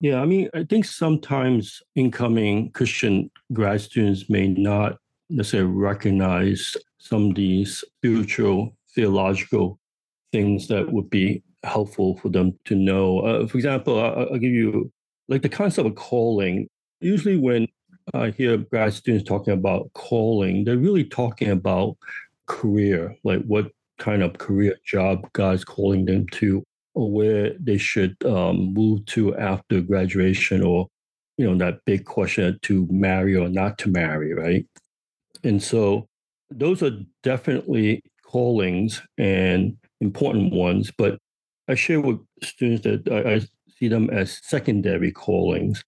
Yeah, 0.00 0.20
I 0.20 0.26
mean, 0.26 0.48
I 0.54 0.64
think 0.64 0.84
sometimes 0.84 1.82
incoming 1.94 2.70
Christian 2.72 3.30
grad 3.52 3.80
students 3.80 4.28
may 4.28 4.48
not 4.48 4.98
necessarily 5.30 5.72
recognize 5.72 6.76
some 6.98 7.30
of 7.30 7.34
these 7.34 7.78
spiritual, 7.78 8.76
theological 8.94 9.80
things 10.32 10.68
that 10.68 10.92
would 10.92 11.08
be 11.08 11.42
helpful 11.66 12.16
for 12.18 12.28
them 12.28 12.58
to 12.66 12.74
know. 12.74 13.20
Uh, 13.20 13.46
for 13.46 13.56
example, 13.56 14.00
I'll, 14.00 14.32
I'll 14.32 14.38
give 14.38 14.52
you 14.52 14.90
like 15.28 15.42
the 15.42 15.48
concept 15.48 15.86
of 15.86 15.94
calling. 15.94 16.68
Usually, 17.00 17.36
when 17.36 17.66
I 18.14 18.30
hear 18.30 18.56
grad 18.56 18.94
students 18.94 19.28
talking 19.28 19.52
about 19.52 19.92
calling, 19.94 20.64
they're 20.64 20.76
really 20.76 21.04
talking 21.04 21.50
about 21.50 21.96
career, 22.46 23.16
like 23.24 23.42
what 23.42 23.72
kind 23.98 24.22
of 24.22 24.38
career 24.38 24.76
job 24.84 25.30
God's 25.32 25.64
calling 25.64 26.04
them 26.04 26.26
to 26.32 26.62
or 26.94 27.10
where 27.10 27.52
they 27.60 27.76
should 27.76 28.16
um, 28.24 28.72
move 28.72 29.04
to 29.06 29.36
after 29.36 29.80
graduation 29.80 30.62
or 30.62 30.88
you 31.36 31.46
know 31.46 31.56
that 31.56 31.84
big 31.84 32.04
question 32.04 32.58
to 32.62 32.88
marry 32.90 33.36
or 33.36 33.48
not 33.48 33.78
to 33.78 33.90
marry 33.90 34.32
right 34.32 34.66
and 35.44 35.62
so 35.62 36.06
those 36.50 36.82
are 36.82 36.98
definitely 37.22 38.02
callings 38.24 39.02
and 39.18 39.76
important 40.00 40.52
ones 40.52 40.90
but 40.96 41.18
i 41.68 41.74
share 41.74 42.00
with 42.00 42.18
students 42.42 42.82
that 42.84 43.08
i, 43.12 43.34
I 43.34 43.40
see 43.78 43.88
them 43.88 44.10
as 44.10 44.40
secondary 44.42 45.12
callings 45.12 45.84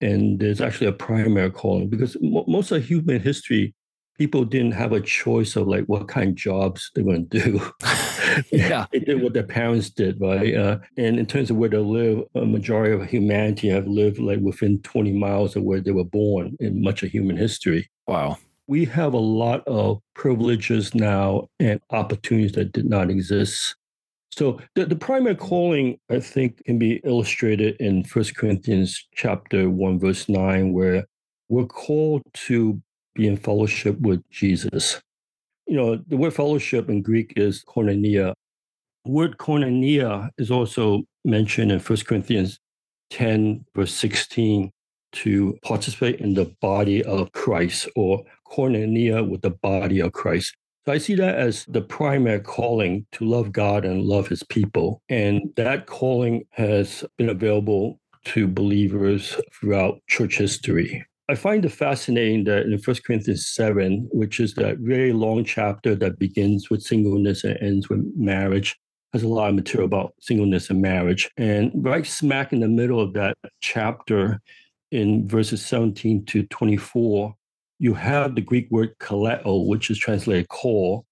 and 0.00 0.38
there's 0.38 0.60
actually 0.60 0.86
a 0.86 0.92
primary 0.92 1.50
calling 1.50 1.88
because 1.88 2.16
most 2.20 2.70
of 2.70 2.84
human 2.84 3.20
history 3.20 3.74
people 4.18 4.44
didn't 4.44 4.72
have 4.72 4.92
a 4.92 5.00
choice 5.00 5.56
of 5.56 5.68
like 5.68 5.84
what 5.84 6.08
kind 6.08 6.30
of 6.30 6.34
jobs 6.34 6.90
they're 6.94 7.04
going 7.04 7.28
to 7.28 7.40
do. 7.40 7.72
yeah, 8.52 8.86
they 8.92 8.98
did 8.98 9.22
what 9.22 9.32
their 9.32 9.44
parents 9.44 9.90
did, 9.90 10.20
right? 10.20 10.54
Uh, 10.54 10.78
and 10.96 11.18
in 11.18 11.26
terms 11.26 11.50
of 11.50 11.56
where 11.56 11.68
they 11.68 11.78
live, 11.78 12.24
a 12.34 12.44
majority 12.44 12.92
of 12.92 13.08
humanity 13.08 13.68
have 13.68 13.86
lived 13.86 14.18
like 14.18 14.40
within 14.40 14.80
20 14.82 15.12
miles 15.12 15.56
of 15.56 15.62
where 15.62 15.80
they 15.80 15.92
were 15.92 16.04
born 16.04 16.56
in 16.60 16.82
much 16.82 17.02
of 17.02 17.10
human 17.10 17.36
history. 17.36 17.88
Wow. 18.06 18.36
We 18.66 18.84
have 18.86 19.14
a 19.14 19.18
lot 19.18 19.66
of 19.66 20.00
privileges 20.14 20.94
now 20.94 21.48
and 21.58 21.80
opportunities 21.90 22.52
that 22.52 22.72
did 22.72 22.86
not 22.86 23.10
exist. 23.10 23.76
So 24.38 24.60
the, 24.76 24.86
the 24.86 24.94
primary 24.94 25.34
calling, 25.34 25.98
I 26.08 26.20
think, 26.20 26.64
can 26.64 26.78
be 26.78 27.00
illustrated 27.02 27.74
in 27.80 28.04
First 28.04 28.36
Corinthians 28.36 29.04
chapter 29.12 29.68
1, 29.68 29.98
verse 29.98 30.28
9, 30.28 30.72
where 30.72 31.06
we're 31.48 31.66
called 31.66 32.22
to 32.46 32.80
be 33.16 33.26
in 33.26 33.36
fellowship 33.36 33.98
with 33.98 34.22
Jesus. 34.30 35.02
You 35.66 35.74
know, 35.74 35.96
the 36.06 36.16
word 36.16 36.34
fellowship 36.34 36.88
in 36.88 37.02
Greek 37.02 37.32
is 37.34 37.64
koinonia. 37.64 38.32
The 39.04 39.10
word 39.10 39.38
koinonia 39.38 40.30
is 40.38 40.52
also 40.52 41.02
mentioned 41.24 41.72
in 41.72 41.80
1 41.80 41.98
Corinthians 42.06 42.60
10, 43.10 43.64
verse 43.74 43.92
16, 43.92 44.70
to 45.14 45.58
participate 45.64 46.20
in 46.20 46.34
the 46.34 46.54
body 46.60 47.02
of 47.02 47.32
Christ 47.32 47.88
or 47.96 48.22
koinonia 48.46 49.28
with 49.28 49.42
the 49.42 49.50
body 49.50 49.98
of 49.98 50.12
Christ. 50.12 50.54
So 50.88 50.94
I 50.94 50.96
see 50.96 51.16
that 51.16 51.34
as 51.34 51.66
the 51.66 51.82
primary 51.82 52.40
calling 52.40 53.04
to 53.12 53.26
love 53.26 53.52
God 53.52 53.84
and 53.84 54.06
love 54.06 54.26
his 54.26 54.42
people. 54.42 55.02
And 55.10 55.52
that 55.56 55.84
calling 55.84 56.46
has 56.52 57.04
been 57.18 57.28
available 57.28 58.00
to 58.28 58.48
believers 58.48 59.38
throughout 59.52 60.00
church 60.06 60.38
history. 60.38 61.04
I 61.28 61.34
find 61.34 61.62
it 61.66 61.72
fascinating 61.72 62.44
that 62.44 62.62
in 62.62 62.72
1 62.72 62.96
Corinthians 63.06 63.46
7, 63.48 64.08
which 64.12 64.40
is 64.40 64.54
that 64.54 64.78
very 64.78 65.12
long 65.12 65.44
chapter 65.44 65.94
that 65.94 66.18
begins 66.18 66.70
with 66.70 66.80
singleness 66.80 67.44
and 67.44 67.58
ends 67.60 67.90
with 67.90 68.10
marriage, 68.16 68.74
has 69.12 69.22
a 69.22 69.28
lot 69.28 69.50
of 69.50 69.56
material 69.56 69.84
about 69.84 70.14
singleness 70.20 70.70
and 70.70 70.80
marriage. 70.80 71.28
And 71.36 71.70
right 71.74 72.06
smack 72.06 72.54
in 72.54 72.60
the 72.60 72.66
middle 72.66 72.98
of 72.98 73.12
that 73.12 73.36
chapter, 73.60 74.40
in 74.90 75.28
verses 75.28 75.66
17 75.66 76.24
to 76.24 76.44
24, 76.44 77.34
you 77.78 77.94
have 77.94 78.34
the 78.34 78.40
Greek 78.40 78.68
word 78.70 78.98
kaleo, 78.98 79.66
which 79.66 79.90
is 79.90 79.98
translated 79.98 80.48
call, 80.48 81.04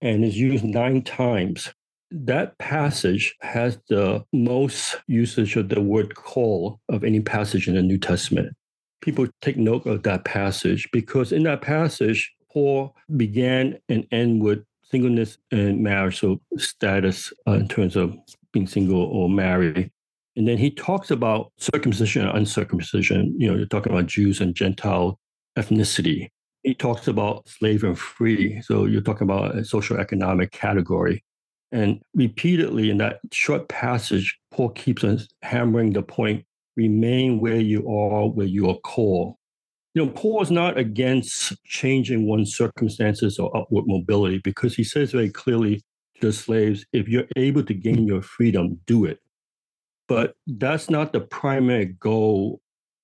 and 0.00 0.24
is 0.24 0.38
used 0.38 0.64
nine 0.64 1.02
times. 1.02 1.72
That 2.10 2.58
passage 2.58 3.34
has 3.40 3.78
the 3.88 4.24
most 4.32 4.96
usage 5.06 5.56
of 5.56 5.68
the 5.68 5.80
word 5.80 6.14
call 6.14 6.80
of 6.88 7.04
any 7.04 7.20
passage 7.20 7.68
in 7.68 7.74
the 7.74 7.82
New 7.82 7.98
Testament 7.98 8.54
people 9.02 9.26
take 9.42 9.58
note 9.58 9.84
of 9.84 10.04
that 10.04 10.24
passage 10.24 10.88
because 10.92 11.32
in 11.32 11.42
that 11.42 11.60
passage, 11.60 12.32
Paul 12.50 12.96
began 13.16 13.78
and 13.88 14.06
end 14.12 14.42
with 14.42 14.64
singleness 14.84 15.36
and 15.50 16.14
so 16.14 16.40
status 16.56 17.32
uh, 17.46 17.52
in 17.52 17.68
terms 17.68 17.96
of 17.96 18.16
being 18.52 18.66
single 18.66 19.02
or 19.02 19.28
married. 19.28 19.90
And 20.36 20.48
then 20.48 20.56
he 20.56 20.70
talks 20.70 21.10
about 21.10 21.52
circumcision 21.58 22.26
and 22.26 22.38
uncircumcision. 22.38 23.34
You 23.38 23.50
know, 23.50 23.56
you're 23.56 23.66
talking 23.66 23.92
about 23.92 24.06
Jews 24.06 24.40
and 24.40 24.54
Gentile 24.54 25.18
ethnicity. 25.56 26.28
He 26.62 26.74
talks 26.74 27.08
about 27.08 27.48
slave 27.48 27.84
and 27.84 27.98
free. 27.98 28.62
So 28.62 28.84
you're 28.84 29.00
talking 29.00 29.28
about 29.28 29.56
a 29.56 29.64
social 29.64 29.98
economic 29.98 30.52
category. 30.52 31.24
And 31.72 32.00
repeatedly 32.14 32.90
in 32.90 32.98
that 32.98 33.20
short 33.32 33.68
passage, 33.68 34.38
Paul 34.50 34.70
keeps 34.70 35.02
on 35.02 35.20
hammering 35.42 35.92
the 35.92 36.02
point 36.02 36.44
remain 36.76 37.40
where 37.40 37.60
you 37.60 37.88
are, 37.88 38.28
where 38.28 38.46
you 38.46 38.68
are 38.70 38.78
called. 38.78 39.34
You 39.94 40.06
know, 40.06 40.10
Paul 40.12 40.42
is 40.42 40.50
not 40.50 40.78
against 40.78 41.52
changing 41.66 42.26
one's 42.26 42.56
circumstances 42.56 43.38
or 43.38 43.54
upward 43.54 43.84
mobility 43.86 44.38
because 44.38 44.74
he 44.74 44.84
says 44.84 45.12
very 45.12 45.30
clearly 45.30 45.82
to 46.20 46.28
the 46.28 46.32
slaves, 46.32 46.86
if 46.92 47.08
you're 47.08 47.26
able 47.36 47.62
to 47.64 47.74
gain 47.74 48.06
your 48.06 48.22
freedom, 48.22 48.80
do 48.86 49.04
it. 49.04 49.18
But 50.08 50.34
that's 50.46 50.88
not 50.88 51.12
the 51.12 51.20
primary 51.20 51.86
goal. 51.86 52.61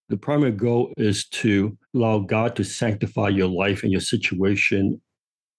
The 0.08 0.16
primary 0.16 0.52
goal 0.52 0.92
is 0.96 1.26
to 1.28 1.76
allow 1.94 2.20
God 2.20 2.56
to 2.56 2.64
sanctify 2.64 3.28
your 3.28 3.48
life 3.48 3.82
and 3.82 3.92
your 3.92 4.00
situation, 4.00 5.00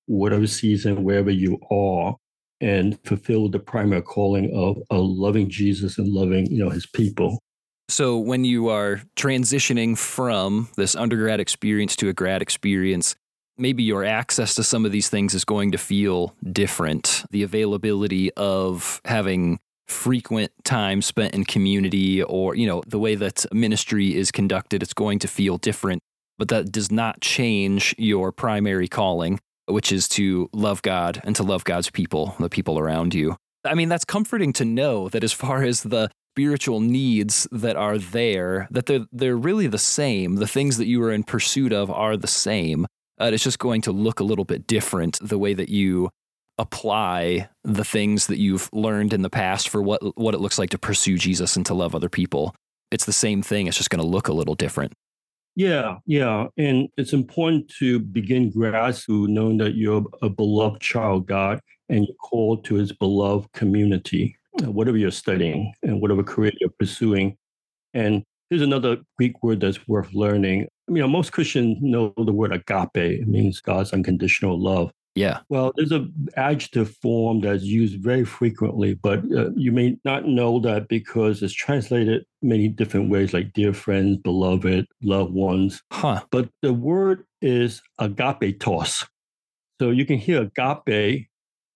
whatever 0.07 0.47
season, 0.47 1.03
wherever 1.03 1.29
you 1.29 1.59
are, 1.69 2.15
and 2.59 2.97
fulfill 3.05 3.49
the 3.49 3.59
primary 3.59 4.01
calling 4.01 4.51
of, 4.55 4.77
of 4.89 5.05
loving 5.05 5.49
Jesus 5.49 5.97
and 5.97 6.07
loving, 6.07 6.47
you 6.51 6.63
know, 6.63 6.69
his 6.69 6.87
people. 6.87 7.39
So, 7.89 8.17
when 8.17 8.43
you 8.43 8.69
are 8.69 9.01
transitioning 9.15 9.97
from 9.97 10.69
this 10.77 10.95
undergrad 10.95 11.39
experience 11.39 11.95
to 11.97 12.09
a 12.09 12.13
grad 12.13 12.41
experience, 12.41 13.15
maybe 13.57 13.83
your 13.83 14.03
access 14.03 14.55
to 14.55 14.63
some 14.63 14.85
of 14.85 14.91
these 14.91 15.09
things 15.09 15.33
is 15.33 15.45
going 15.45 15.71
to 15.71 15.77
feel 15.77 16.35
different. 16.51 17.23
The 17.31 17.43
availability 17.43 18.31
of 18.33 19.01
having 19.05 19.59
frequent 19.89 20.51
time 20.63 21.01
spent 21.01 21.33
in 21.33 21.45
community 21.45 22.21
or, 22.23 22.55
you 22.55 22.67
know, 22.67 22.81
the 22.87 22.99
way 22.99 23.15
that 23.15 23.45
ministry 23.51 24.15
is 24.15 24.31
conducted, 24.31 24.83
it's 24.83 24.93
going 24.93 25.19
to 25.19 25.27
feel 25.27 25.57
different. 25.57 26.01
But 26.37 26.47
that 26.49 26.71
does 26.71 26.91
not 26.91 27.21
change 27.21 27.93
your 27.97 28.31
primary 28.31 28.87
calling, 28.87 29.39
which 29.65 29.91
is 29.91 30.07
to 30.09 30.49
love 30.53 30.81
God 30.81 31.21
and 31.23 31.35
to 31.35 31.43
love 31.43 31.63
God's 31.63 31.89
people, 31.89 32.35
the 32.39 32.49
people 32.49 32.79
around 32.79 33.13
you. 33.13 33.35
I 33.65 33.75
mean, 33.75 33.89
that's 33.89 34.05
comforting 34.05 34.53
to 34.53 34.65
know 34.65 35.09
that 35.09 35.23
as 35.23 35.33
far 35.33 35.63
as 35.63 35.83
the 35.83 36.09
spiritual 36.33 36.79
needs 36.79 37.47
that 37.51 37.75
are 37.75 37.97
there 37.97 38.67
that 38.71 38.85
they're 38.85 39.05
they're 39.11 39.35
really 39.35 39.67
the 39.67 39.77
same. 39.77 40.35
The 40.35 40.47
things 40.47 40.77
that 40.77 40.87
you 40.87 41.01
are 41.03 41.11
in 41.11 41.23
pursuit 41.23 41.73
of 41.73 41.91
are 41.91 42.15
the 42.15 42.27
same. 42.27 42.85
Uh, 43.19 43.31
it's 43.33 43.43
just 43.43 43.59
going 43.59 43.81
to 43.81 43.91
look 43.91 44.21
a 44.21 44.23
little 44.23 44.45
bit 44.45 44.65
different 44.65 45.19
the 45.21 45.37
way 45.37 45.53
that 45.53 45.67
you 45.67 46.09
apply 46.59 47.49
the 47.63 47.83
things 47.83 48.27
that 48.27 48.37
you've 48.37 48.69
learned 48.71 49.13
in 49.13 49.23
the 49.23 49.29
past 49.29 49.69
for 49.69 49.81
what 49.81 50.01
what 50.17 50.35
it 50.35 50.39
looks 50.39 50.59
like 50.59 50.69
to 50.71 50.77
pursue 50.77 51.17
Jesus 51.17 51.55
and 51.55 51.65
to 51.65 51.73
love 51.73 51.95
other 51.95 52.09
people. 52.09 52.53
It's 52.91 53.05
the 53.05 53.13
same 53.13 53.41
thing. 53.41 53.67
It's 53.67 53.77
just 53.77 53.89
going 53.89 54.01
to 54.01 54.07
look 54.07 54.27
a 54.27 54.33
little 54.33 54.55
different. 54.55 54.93
Yeah, 55.55 55.97
yeah. 56.05 56.47
And 56.57 56.89
it's 56.97 57.13
important 57.13 57.71
to 57.79 57.99
begin 57.99 58.51
school 58.51 59.27
knowing 59.27 59.57
that 59.57 59.75
you're 59.75 60.05
a 60.21 60.29
beloved 60.29 60.81
child 60.81 61.27
God 61.27 61.59
and 61.89 62.05
you're 62.05 62.15
called 62.15 62.63
to 62.65 62.75
his 62.75 62.91
beloved 62.91 63.51
community 63.53 64.37
uh, 64.63 64.71
whatever 64.71 64.97
you're 64.97 65.11
studying 65.11 65.73
and 65.83 66.01
whatever 66.01 66.23
career 66.23 66.51
you're 66.59 66.69
pursuing. 66.77 67.37
And 67.93 68.23
Here's 68.49 68.63
another 68.63 68.97
Greek 69.17 69.43
word 69.43 69.59
that's 69.59 69.87
worth 69.87 70.11
learning. 70.11 70.67
I 70.87 70.91
mean, 70.91 71.07
most 71.11 71.31
Christians 71.31 71.77
know 71.81 72.15
the 72.17 72.33
word 72.33 72.51
agape. 72.51 72.89
It 72.95 73.27
means 73.27 73.61
God's 73.61 73.93
unconditional 73.93 74.59
love. 74.59 74.91
Yeah. 75.19 75.41
Well, 75.49 75.73
there's 75.75 75.91
an 75.91 76.13
adjective 76.37 76.95
form 77.01 77.41
that's 77.41 77.63
used 77.63 78.01
very 78.01 78.23
frequently, 78.23 78.93
but 78.93 79.19
uh, 79.35 79.49
you 79.57 79.73
may 79.73 79.97
not 80.05 80.25
know 80.25 80.61
that 80.61 80.87
because 80.87 81.43
it's 81.43 81.53
translated 81.53 82.23
many 82.41 82.69
different 82.69 83.09
ways, 83.09 83.33
like 83.33 83.51
dear 83.51 83.73
friends, 83.73 84.19
beloved, 84.23 84.85
loved 85.03 85.33
ones. 85.33 85.81
Huh. 85.91 86.23
But 86.31 86.47
the 86.61 86.71
word 86.71 87.25
is 87.41 87.81
agapetos. 87.99 89.05
So 89.81 89.89
you 89.89 90.05
can 90.05 90.19
hear 90.19 90.43
agape 90.43 91.27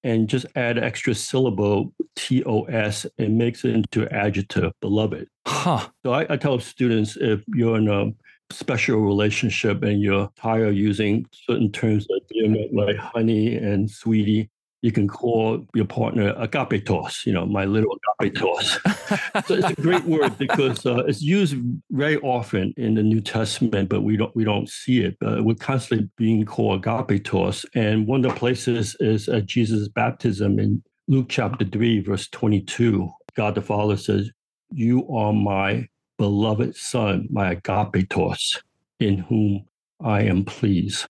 and 0.06 0.30
just 0.30 0.46
add 0.56 0.78
extra 0.78 1.14
syllable 1.14 1.94
tos 2.16 3.06
and 3.18 3.38
makes 3.38 3.66
it 3.66 3.72
into 3.72 4.08
adjective 4.14 4.72
beloved 4.82 5.28
huh 5.48 5.88
so 6.06 6.14
I, 6.14 6.26
I, 6.30 6.38
tell 6.38 6.60
students 6.60 7.18
if 7.20 7.42
you're 7.48 7.78
in 7.78 7.88
a 7.88 8.12
special 8.52 9.00
relationship 9.00 9.84
and 9.84 10.02
you're 10.02 10.30
tired 10.36 10.70
of 10.70 10.76
using 10.76 11.26
certain 11.48 11.72
terms 11.72 12.08
like, 12.10 12.70
like 12.72 12.98
honey 12.98 13.56
and 13.56 13.90
sweetie 13.90 14.50
you 14.84 14.92
can 14.92 15.08
call 15.08 15.66
your 15.74 15.86
partner 15.86 16.34
agapetos, 16.34 17.26
you 17.26 17.32
know, 17.32 17.46
my 17.46 17.64
little 17.64 17.98
agapetos. 18.22 19.46
so 19.48 19.54
it's 19.56 19.70
a 19.70 19.82
great 19.82 20.04
word 20.04 20.38
because 20.38 20.86
uh, 20.86 21.06
it's 21.06 21.22
used 21.22 21.56
very 21.90 22.18
often 22.18 22.74
in 22.76 22.94
the 22.94 23.02
New 23.02 23.22
Testament, 23.22 23.88
but 23.88 24.02
we 24.02 24.18
don't 24.18 24.36
we 24.36 24.44
don't 24.44 24.70
see 24.70 25.00
it. 25.00 25.16
Uh, 25.26 25.38
we're 25.40 25.56
constantly 25.56 26.10
being 26.18 26.44
called 26.44 26.84
agapetos, 26.84 27.66
and 27.74 28.06
one 28.08 28.26
of 28.26 28.34
the 28.34 28.38
places 28.38 28.96
is 29.00 29.30
at 29.30 29.46
Jesus' 29.46 29.88
baptism 29.88 30.60
in 30.60 30.84
Luke 31.08 31.28
chapter 31.30 31.64
three, 31.64 32.02
verse 32.02 32.28
twenty-two. 32.28 33.10
God 33.38 33.56
the 33.56 33.62
Father 33.62 33.96
says, 33.96 34.30
"You 34.74 35.08
are 35.10 35.32
my 35.32 35.88
beloved 36.24 36.74
Son, 36.76 37.28
my 37.30 37.56
agapetos, 37.56 38.62
in 39.00 39.18
whom 39.18 39.66
I 40.00 40.22
am 40.22 40.46
pleased." 40.46 41.06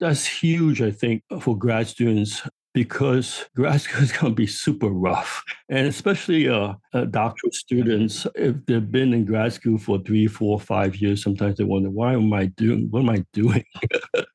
That's 0.00 0.26
huge, 0.26 0.80
I 0.80 0.90
think, 0.90 1.22
for 1.40 1.56
grad 1.56 1.86
students 1.86 2.42
because 2.74 3.44
grad 3.54 3.80
school 3.84 4.02
is 4.02 4.12
going 4.12 4.32
to 4.32 4.36
be 4.36 4.46
super 4.46 4.88
rough. 4.88 5.42
And 5.68 5.86
especially 5.86 6.48
uh, 6.48 6.74
uh, 6.94 7.04
doctoral 7.04 7.52
students, 7.52 8.26
if 8.34 8.56
they've 8.66 8.90
been 8.90 9.12
in 9.12 9.24
grad 9.24 9.52
school 9.52 9.78
for 9.78 9.98
three, 9.98 10.26
four, 10.26 10.58
five 10.58 10.96
years, 10.96 11.22
sometimes 11.22 11.58
they 11.58 11.64
wonder, 11.64 11.90
why 11.90 12.14
am 12.14 12.32
I 12.32 12.46
doing, 12.46 12.88
what 12.90 13.00
am 13.00 13.10
I 13.10 13.24
doing? 13.32 13.64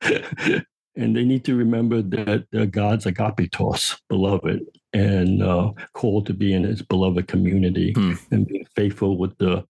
and 0.96 1.16
they 1.16 1.24
need 1.24 1.44
to 1.44 1.56
remember 1.56 2.02
that 2.02 2.46
uh, 2.56 2.64
God's 2.66 3.06
agapetos, 3.06 4.00
beloved, 4.08 4.60
and 4.92 5.42
uh, 5.42 5.72
called 5.92 6.26
to 6.26 6.34
be 6.34 6.52
in 6.52 6.64
his 6.64 6.82
beloved 6.82 7.28
community 7.28 7.92
hmm. 7.92 8.14
and 8.30 8.46
being 8.46 8.66
faithful 8.74 9.18
with 9.18 9.36
the 9.38 9.64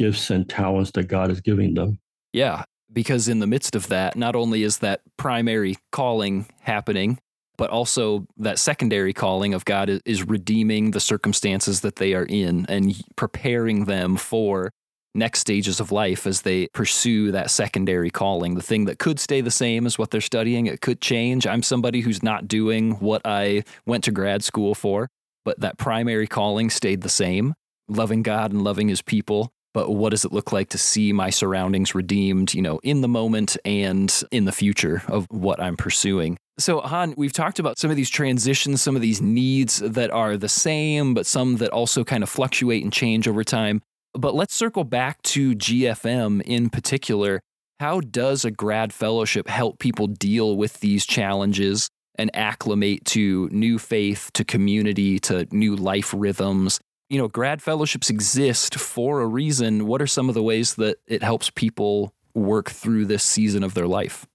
gifts 0.00 0.30
and 0.30 0.48
talents 0.48 0.90
that 0.92 1.08
God 1.08 1.30
is 1.30 1.42
giving 1.42 1.74
them. 1.74 1.98
Yeah, 2.32 2.64
because 2.90 3.28
in 3.28 3.38
the 3.38 3.46
midst 3.46 3.76
of 3.76 3.88
that, 3.88 4.16
not 4.16 4.34
only 4.34 4.62
is 4.62 4.78
that 4.78 5.02
primary 5.18 5.76
calling 5.92 6.46
happening, 6.60 7.18
but 7.58 7.68
also 7.68 8.26
that 8.38 8.58
secondary 8.58 9.12
calling 9.12 9.52
of 9.52 9.66
God 9.66 10.00
is 10.06 10.26
redeeming 10.26 10.92
the 10.92 11.00
circumstances 11.00 11.82
that 11.82 11.96
they 11.96 12.14
are 12.14 12.24
in 12.24 12.64
and 12.70 12.98
preparing 13.14 13.84
them 13.84 14.16
for 14.16 14.70
next 15.14 15.40
stages 15.40 15.80
of 15.80 15.92
life 15.92 16.26
as 16.26 16.42
they 16.42 16.68
pursue 16.68 17.30
that 17.32 17.50
secondary 17.50 18.08
calling. 18.08 18.54
The 18.54 18.62
thing 18.62 18.86
that 18.86 18.98
could 18.98 19.20
stay 19.20 19.42
the 19.42 19.50
same 19.50 19.84
is 19.84 19.98
what 19.98 20.10
they're 20.10 20.22
studying, 20.22 20.64
it 20.64 20.80
could 20.80 21.02
change. 21.02 21.46
I'm 21.46 21.62
somebody 21.62 22.00
who's 22.00 22.22
not 22.22 22.48
doing 22.48 22.92
what 22.92 23.20
I 23.26 23.64
went 23.84 24.04
to 24.04 24.12
grad 24.12 24.42
school 24.42 24.74
for, 24.74 25.10
but 25.44 25.60
that 25.60 25.76
primary 25.76 26.26
calling 26.26 26.70
stayed 26.70 27.02
the 27.02 27.10
same 27.10 27.52
loving 27.90 28.22
God 28.22 28.52
and 28.52 28.62
loving 28.62 28.88
his 28.88 29.02
people 29.02 29.52
but 29.72 29.90
what 29.90 30.10
does 30.10 30.24
it 30.24 30.32
look 30.32 30.52
like 30.52 30.68
to 30.70 30.78
see 30.78 31.12
my 31.12 31.30
surroundings 31.30 31.94
redeemed, 31.94 32.54
you 32.54 32.62
know, 32.62 32.80
in 32.82 33.00
the 33.00 33.08
moment 33.08 33.56
and 33.64 34.22
in 34.30 34.44
the 34.44 34.52
future 34.52 35.02
of 35.08 35.26
what 35.30 35.60
I'm 35.60 35.76
pursuing? 35.76 36.38
So, 36.58 36.80
Hon, 36.80 37.14
we've 37.16 37.32
talked 37.32 37.58
about 37.58 37.78
some 37.78 37.90
of 37.90 37.96
these 37.96 38.10
transitions, 38.10 38.82
some 38.82 38.96
of 38.96 39.02
these 39.02 39.22
needs 39.22 39.78
that 39.78 40.10
are 40.10 40.36
the 40.36 40.48
same, 40.48 41.14
but 41.14 41.24
some 41.24 41.56
that 41.56 41.70
also 41.70 42.04
kind 42.04 42.22
of 42.22 42.28
fluctuate 42.28 42.82
and 42.82 42.92
change 42.92 43.26
over 43.26 43.44
time. 43.44 43.80
But 44.12 44.34
let's 44.34 44.54
circle 44.54 44.84
back 44.84 45.22
to 45.22 45.54
GFM 45.54 46.42
in 46.42 46.68
particular. 46.68 47.40
How 47.78 48.00
does 48.00 48.44
a 48.44 48.50
grad 48.50 48.92
fellowship 48.92 49.48
help 49.48 49.78
people 49.78 50.06
deal 50.06 50.56
with 50.56 50.80
these 50.80 51.06
challenges 51.06 51.88
and 52.16 52.30
acclimate 52.34 53.04
to 53.06 53.48
new 53.50 53.78
faith, 53.78 54.30
to 54.34 54.44
community, 54.44 55.18
to 55.20 55.46
new 55.50 55.76
life 55.76 56.12
rhythms? 56.14 56.78
You 57.10 57.18
know, 57.18 57.28
grad 57.28 57.60
fellowships 57.60 58.08
exist 58.08 58.76
for 58.76 59.20
a 59.20 59.26
reason. 59.26 59.86
What 59.86 60.00
are 60.00 60.06
some 60.06 60.28
of 60.28 60.34
the 60.34 60.42
ways 60.42 60.76
that 60.76 60.98
it 61.06 61.22
helps 61.22 61.50
people 61.50 62.14
work 62.34 62.70
through 62.70 63.06
this 63.06 63.24
season 63.24 63.64
of 63.64 63.74
their 63.74 63.88
life? 63.88 64.26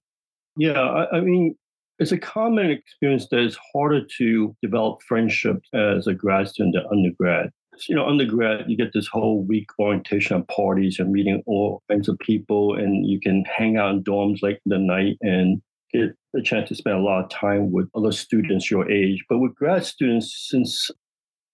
Yeah, 0.58 0.80
I, 0.80 1.16
I 1.16 1.20
mean, 1.20 1.56
it's 1.98 2.12
a 2.12 2.18
common 2.18 2.70
experience 2.70 3.28
that 3.30 3.40
it's 3.40 3.58
harder 3.72 4.02
to 4.18 4.54
develop 4.62 5.00
friendships 5.02 5.66
as 5.72 6.06
a 6.06 6.14
grad 6.14 6.48
student 6.48 6.74
than 6.74 6.84
undergrad. 6.90 7.50
You 7.88 7.96
know, 7.96 8.06
undergrad, 8.06 8.66
you 8.68 8.76
get 8.76 8.92
this 8.92 9.06
whole 9.06 9.42
week 9.42 9.66
orientation 9.78 10.44
parties 10.44 10.98
and 10.98 11.12
meeting 11.12 11.42
all 11.46 11.82
kinds 11.90 12.08
of 12.08 12.18
people, 12.18 12.74
and 12.74 13.06
you 13.06 13.20
can 13.20 13.44
hang 13.44 13.78
out 13.78 13.94
in 13.94 14.04
dorms 14.04 14.42
late 14.42 14.60
in 14.66 14.70
the 14.70 14.78
night 14.78 15.16
and 15.22 15.62
get 15.92 16.14
a 16.34 16.42
chance 16.42 16.68
to 16.68 16.74
spend 16.74 16.96
a 16.96 17.02
lot 17.02 17.24
of 17.24 17.30
time 17.30 17.72
with 17.72 17.88
other 17.94 18.12
students 18.12 18.70
your 18.70 18.90
age. 18.90 19.24
But 19.28 19.38
with 19.38 19.54
grad 19.54 19.84
students, 19.84 20.48
since 20.50 20.90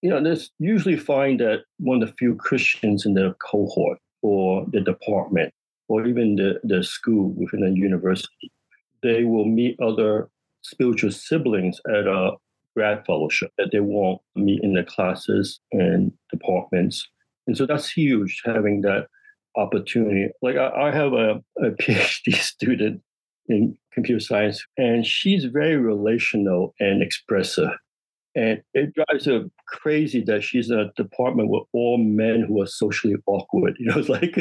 you 0.03 0.11
know, 0.11 0.23
there's 0.23 0.51
usually 0.59 0.97
find 0.97 1.41
that 1.41 1.61
one 1.79 2.03
of 2.03 2.09
the 2.09 2.15
few 2.19 2.35
Christians 2.35 3.07
in 3.07 3.15
the 3.15 3.35
cohort 3.39 3.99
or 4.21 4.67
the 4.71 4.81
department 4.81 5.55
or 5.89 6.07
even 6.07 6.37
the, 6.37 6.61
the 6.65 6.83
school 6.83 7.31
within 7.37 7.61
the 7.61 7.71
university, 7.71 8.51
they 9.03 9.25
will 9.25 9.45
meet 9.45 9.79
other 9.81 10.29
spiritual 10.63 11.13
siblings 11.13 11.81
at 11.89 12.07
a 12.07 12.33
grad 12.75 13.05
fellowship 13.07 13.53
that 13.59 13.71
they 13.71 13.81
won't 13.81 14.21
meet 14.35 14.63
in 14.63 14.75
the 14.75 14.83
classes 14.83 15.61
and 15.73 16.13
departments. 16.31 17.09
And 17.47 17.57
so 17.57 17.67
that's 17.67 17.91
huge 17.91 18.43
having 18.45 18.81
that 18.83 19.07
opportunity. 19.57 20.31
Like 20.41 20.57
I, 20.57 20.89
I 20.89 20.91
have 20.91 21.13
a, 21.13 21.43
a 21.59 21.71
PhD 21.81 22.35
student 22.35 23.03
in 23.49 23.77
computer 23.93 24.21
science, 24.21 24.65
and 24.77 25.07
she's 25.07 25.45
very 25.45 25.77
relational 25.77 26.75
and 26.81 27.03
expressive. 27.03 27.71
And 28.35 28.63
it 28.73 28.95
drives 28.95 29.27
her 29.27 29.45
crazy 29.67 30.23
that 30.25 30.43
she's 30.43 30.71
in 30.71 30.79
a 30.79 30.93
department 30.95 31.51
with 31.51 31.65
all 31.73 31.99
men 31.99 32.45
who 32.47 32.63
are 32.63 32.67
socially 32.67 33.17
awkward. 33.27 33.77
You 33.79 33.87
know, 33.87 33.99
it's 33.99 34.09
like 34.09 34.37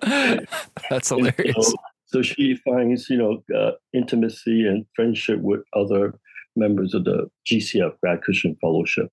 that's 0.90 1.08
hilarious. 1.08 1.56
So, 1.56 1.74
so, 2.06 2.22
she 2.22 2.56
finds, 2.56 3.10
you 3.10 3.16
know, 3.16 3.42
uh, 3.56 3.72
intimacy 3.92 4.66
and 4.66 4.86
friendship 4.94 5.40
with 5.40 5.60
other 5.74 6.14
members 6.54 6.94
of 6.94 7.04
the 7.04 7.28
GCF 7.46 7.98
Grad 8.00 8.22
Christian 8.22 8.56
Fellowship. 8.60 9.08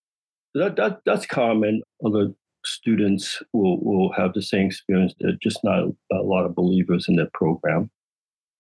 That, 0.53 0.75
that 0.75 0.99
that's 1.05 1.25
common. 1.25 1.81
Other 2.05 2.33
students 2.65 3.41
will 3.53 3.79
will 3.83 4.11
have 4.13 4.33
the 4.33 4.41
same 4.41 4.67
experience. 4.67 5.13
They're 5.19 5.37
just 5.41 5.63
not 5.63 5.85
a 6.11 6.21
lot 6.21 6.45
of 6.45 6.55
believers 6.55 7.07
in 7.07 7.15
their 7.15 7.29
program. 7.33 7.89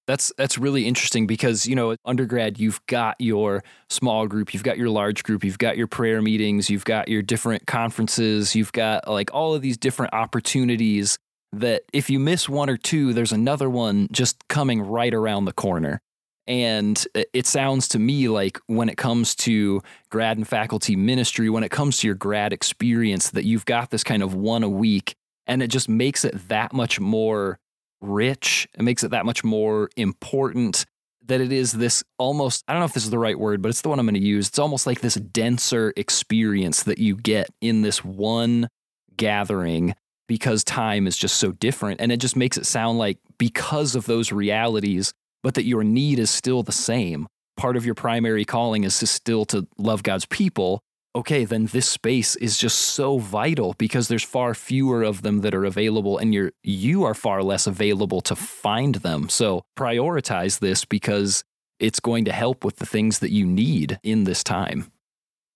That's 0.09 0.33
that's 0.37 0.57
really 0.57 0.87
interesting 0.87 1.27
because 1.27 1.67
you 1.67 1.75
know 1.75 1.95
undergrad 2.03 2.57
you've 2.57 2.83
got 2.87 3.15
your 3.19 3.63
small 3.91 4.25
group, 4.25 4.55
you've 4.55 4.63
got 4.63 4.75
your 4.75 4.89
large 4.89 5.21
group, 5.21 5.43
you've 5.43 5.59
got 5.59 5.77
your 5.77 5.85
prayer 5.85 6.19
meetings, 6.19 6.67
you've 6.67 6.83
got 6.83 7.09
your 7.09 7.21
different 7.21 7.67
conferences, 7.67 8.55
you've 8.55 8.71
got 8.71 9.07
like 9.07 9.29
all 9.35 9.53
of 9.53 9.61
these 9.61 9.77
different 9.77 10.11
opportunities 10.15 11.19
that 11.53 11.83
if 11.93 12.09
you 12.09 12.17
miss 12.17 12.49
one 12.49 12.71
or 12.71 12.75
two, 12.75 13.13
there's 13.13 13.31
another 13.31 13.69
one 13.69 14.07
just 14.11 14.47
coming 14.47 14.81
right 14.81 15.13
around 15.13 15.45
the 15.45 15.53
corner. 15.53 16.01
And 16.47 17.05
it 17.13 17.45
sounds 17.45 17.87
to 17.89 17.99
me 17.99 18.29
like 18.29 18.59
when 18.65 18.89
it 18.89 18.97
comes 18.97 19.35
to 19.35 19.79
grad 20.09 20.37
and 20.37 20.47
faculty 20.47 20.95
ministry, 20.95 21.51
when 21.51 21.63
it 21.63 21.69
comes 21.69 21.97
to 21.97 22.07
your 22.07 22.15
grad 22.15 22.51
experience, 22.51 23.29
that 23.29 23.45
you've 23.45 23.65
got 23.65 23.91
this 23.91 24.03
kind 24.03 24.23
of 24.23 24.33
one 24.33 24.63
a 24.63 24.69
week 24.69 25.13
and 25.45 25.61
it 25.61 25.67
just 25.67 25.87
makes 25.87 26.25
it 26.25 26.47
that 26.47 26.73
much 26.73 26.99
more 26.99 27.59
rich. 28.01 28.67
It 28.77 28.83
makes 28.83 29.03
it 29.03 29.11
that 29.11 29.25
much 29.25 29.43
more 29.43 29.89
important 29.95 30.85
that 31.29 31.41
it 31.41 31.51
is 31.51 31.71
this 31.73 32.03
almost, 32.17 32.63
I 32.67 32.73
don't 32.73 32.81
know 32.81 32.85
if 32.85 32.93
this 32.93 33.05
is 33.05 33.11
the 33.11 33.19
right 33.19 33.39
word, 33.39 33.61
but 33.61 33.69
it's 33.69 33.81
the 33.81 33.89
one 33.89 33.99
I'm 33.99 34.05
going 34.05 34.15
to 34.15 34.19
use. 34.19 34.49
It's 34.49 34.59
almost 34.59 34.87
like 34.87 35.01
this 35.01 35.15
denser 35.15 35.93
experience 35.95 36.83
that 36.83 36.97
you 36.97 37.15
get 37.15 37.49
in 37.61 37.81
this 37.81 38.03
one 38.03 38.67
gathering 39.15 39.95
because 40.27 40.63
time 40.63 41.07
is 41.07 41.17
just 41.17 41.37
so 41.37 41.51
different. 41.51 42.01
And 42.01 42.11
it 42.11 42.17
just 42.17 42.35
makes 42.35 42.57
it 42.57 42.65
sound 42.65 42.97
like 42.97 43.19
because 43.37 43.95
of 43.95 44.05
those 44.05 44.31
realities, 44.31 45.13
but 45.43 45.53
that 45.53 45.65
your 45.65 45.83
need 45.83 46.19
is 46.19 46.29
still 46.29 46.63
the 46.63 46.71
same. 46.71 47.27
Part 47.57 47.77
of 47.77 47.85
your 47.85 47.95
primary 47.95 48.45
calling 48.45 48.83
is 48.83 48.99
to 48.99 49.07
still 49.07 49.45
to 49.45 49.67
love 49.77 50.03
God's 50.03 50.25
people, 50.25 50.81
okay, 51.15 51.45
then 51.45 51.65
this 51.67 51.87
space 51.87 52.35
is 52.35 52.57
just 52.57 52.77
so 52.77 53.17
vital 53.17 53.75
because 53.77 54.07
there's 54.07 54.23
far 54.23 54.53
fewer 54.53 55.03
of 55.03 55.21
them 55.21 55.41
that 55.41 55.55
are 55.55 55.65
available 55.65 56.17
and 56.17 56.33
you're 56.33 56.51
you 56.63 57.03
are 57.03 57.13
far 57.13 57.43
less 57.43 57.67
available 57.67 58.21
to 58.21 58.35
find 58.35 58.95
them. 58.95 59.29
So 59.29 59.63
prioritize 59.77 60.59
this 60.59 60.85
because 60.85 61.43
it's 61.79 61.99
going 61.99 62.25
to 62.25 62.31
help 62.31 62.63
with 62.63 62.77
the 62.77 62.85
things 62.85 63.19
that 63.19 63.31
you 63.31 63.45
need 63.45 63.99
in 64.03 64.25
this 64.25 64.43
time. 64.43 64.91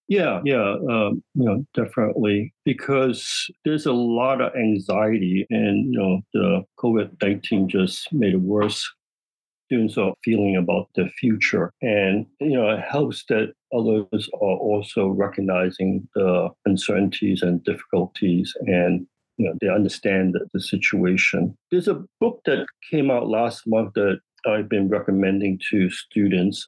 Yeah, 0.09 0.41
yeah, 0.43 0.75
um, 0.89 1.23
you 1.33 1.45
know, 1.45 1.65
definitely, 1.73 2.53
because 2.65 3.49
there's 3.63 3.85
a 3.85 3.93
lot 3.93 4.41
of 4.41 4.53
anxiety, 4.53 5.47
and 5.49 5.93
you 5.93 5.99
know, 5.99 6.21
the 6.33 6.63
COVID 6.77 7.21
nineteen 7.21 7.69
just 7.69 8.11
made 8.11 8.33
it 8.33 8.41
worse. 8.41 8.85
Students 9.73 9.97
are 9.97 10.13
feeling 10.23 10.55
about 10.55 10.89
the 10.93 11.09
future, 11.19 11.71
and 11.81 12.27
you 12.39 12.53
know, 12.53 12.69
it 12.69 12.81
helps 12.81 13.25
that 13.29 13.53
others 13.75 14.29
are 14.35 14.57
also 14.69 15.07
recognizing 15.07 16.07
the 16.13 16.49
uncertainties 16.65 17.41
and 17.41 17.63
difficulties, 17.63 18.53
and 18.67 19.07
you 19.37 19.47
know, 19.47 19.55
they 19.61 19.69
understand 19.69 20.35
the, 20.35 20.45
the 20.53 20.61
situation. 20.61 21.57
There's 21.71 21.87
a 21.87 22.03
book 22.19 22.41
that 22.45 22.67
came 22.91 23.09
out 23.09 23.29
last 23.29 23.63
month 23.65 23.93
that 23.95 24.19
I've 24.45 24.69
been 24.69 24.89
recommending 24.89 25.59
to 25.71 25.89
students 25.89 26.67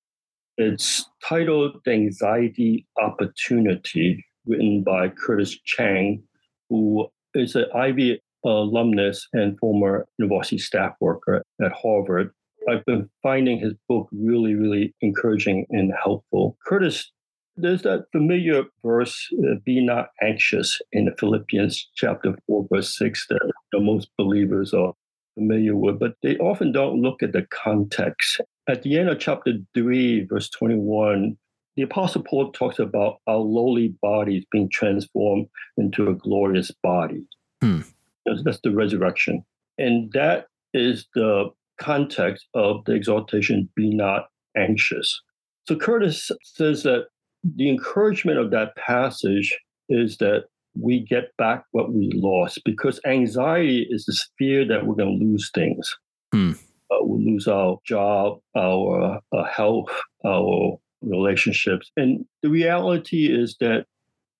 it's 0.57 1.05
titled 1.23 1.81
The 1.85 1.91
Anxiety 1.91 2.87
Opportunity, 2.97 4.25
written 4.45 4.83
by 4.83 5.09
Curtis 5.09 5.59
Chang, 5.65 6.23
who 6.69 7.07
is 7.33 7.55
an 7.55 7.65
IV 7.75 8.19
alumnus 8.45 9.27
and 9.33 9.59
former 9.59 10.05
university 10.17 10.57
staff 10.57 10.93
worker 11.01 11.43
at 11.61 11.73
Harvard. 11.73 12.31
I've 12.69 12.85
been 12.85 13.09
finding 13.21 13.59
his 13.59 13.73
book 13.87 14.07
really, 14.11 14.55
really 14.55 14.93
encouraging 15.01 15.65
and 15.69 15.93
helpful. 16.03 16.57
Curtis, 16.65 17.11
there's 17.57 17.83
that 17.83 18.05
familiar 18.11 18.63
verse, 18.83 19.29
uh, 19.43 19.55
be 19.65 19.83
not 19.83 20.09
anxious 20.21 20.79
in 20.91 21.05
the 21.05 21.15
Philippians 21.17 21.89
chapter 21.95 22.35
4, 22.47 22.67
verse 22.71 22.97
6, 22.97 23.27
that 23.29 23.51
the 23.71 23.79
most 23.79 24.09
believers 24.17 24.73
are 24.73 24.93
familiar 25.35 25.75
with, 25.75 25.99
but 25.99 26.15
they 26.21 26.37
often 26.37 26.71
don't 26.71 27.01
look 27.01 27.21
at 27.21 27.33
the 27.33 27.45
context. 27.51 28.41
At 28.67 28.83
the 28.83 28.97
end 28.97 29.09
of 29.09 29.19
chapter 29.19 29.53
3, 29.73 30.25
verse 30.25 30.49
21, 30.49 31.37
the 31.75 31.83
Apostle 31.83 32.23
Paul 32.23 32.51
talks 32.51 32.79
about 32.79 33.19
our 33.27 33.37
lowly 33.37 33.95
bodies 34.01 34.45
being 34.51 34.69
transformed 34.69 35.47
into 35.77 36.09
a 36.09 36.15
glorious 36.15 36.71
body. 36.83 37.25
Hmm. 37.61 37.81
That's, 38.25 38.43
that's 38.43 38.59
the 38.63 38.71
resurrection. 38.71 39.43
And 39.77 40.11
that 40.13 40.47
is 40.73 41.05
the 41.13 41.49
context 41.77 42.47
of 42.53 42.83
the 42.85 42.93
exaltation 42.93 43.69
be 43.75 43.89
not 43.89 44.27
anxious. 44.57 45.21
So 45.67 45.75
Curtis 45.75 46.31
says 46.43 46.83
that 46.83 47.07
the 47.43 47.69
encouragement 47.69 48.39
of 48.39 48.51
that 48.51 48.75
passage 48.75 49.57
is 49.89 50.17
that 50.17 50.45
we 50.79 50.99
get 50.99 51.35
back 51.37 51.63
what 51.71 51.93
we 51.93 52.11
lost 52.13 52.61
because 52.65 52.99
anxiety 53.05 53.87
is 53.89 54.05
this 54.05 54.27
fear 54.37 54.65
that 54.67 54.85
we're 54.85 54.95
going 54.95 55.19
to 55.19 55.25
lose 55.25 55.49
things. 55.53 55.95
Hmm. 56.33 56.51
Uh, 56.91 56.97
we'll 57.01 57.23
lose 57.23 57.47
our 57.47 57.77
job, 57.85 58.39
our 58.55 59.19
uh, 59.31 59.43
health, 59.45 59.89
our 60.25 60.77
relationships. 61.01 61.91
And 61.97 62.25
the 62.43 62.49
reality 62.49 63.27
is 63.27 63.55
that 63.59 63.85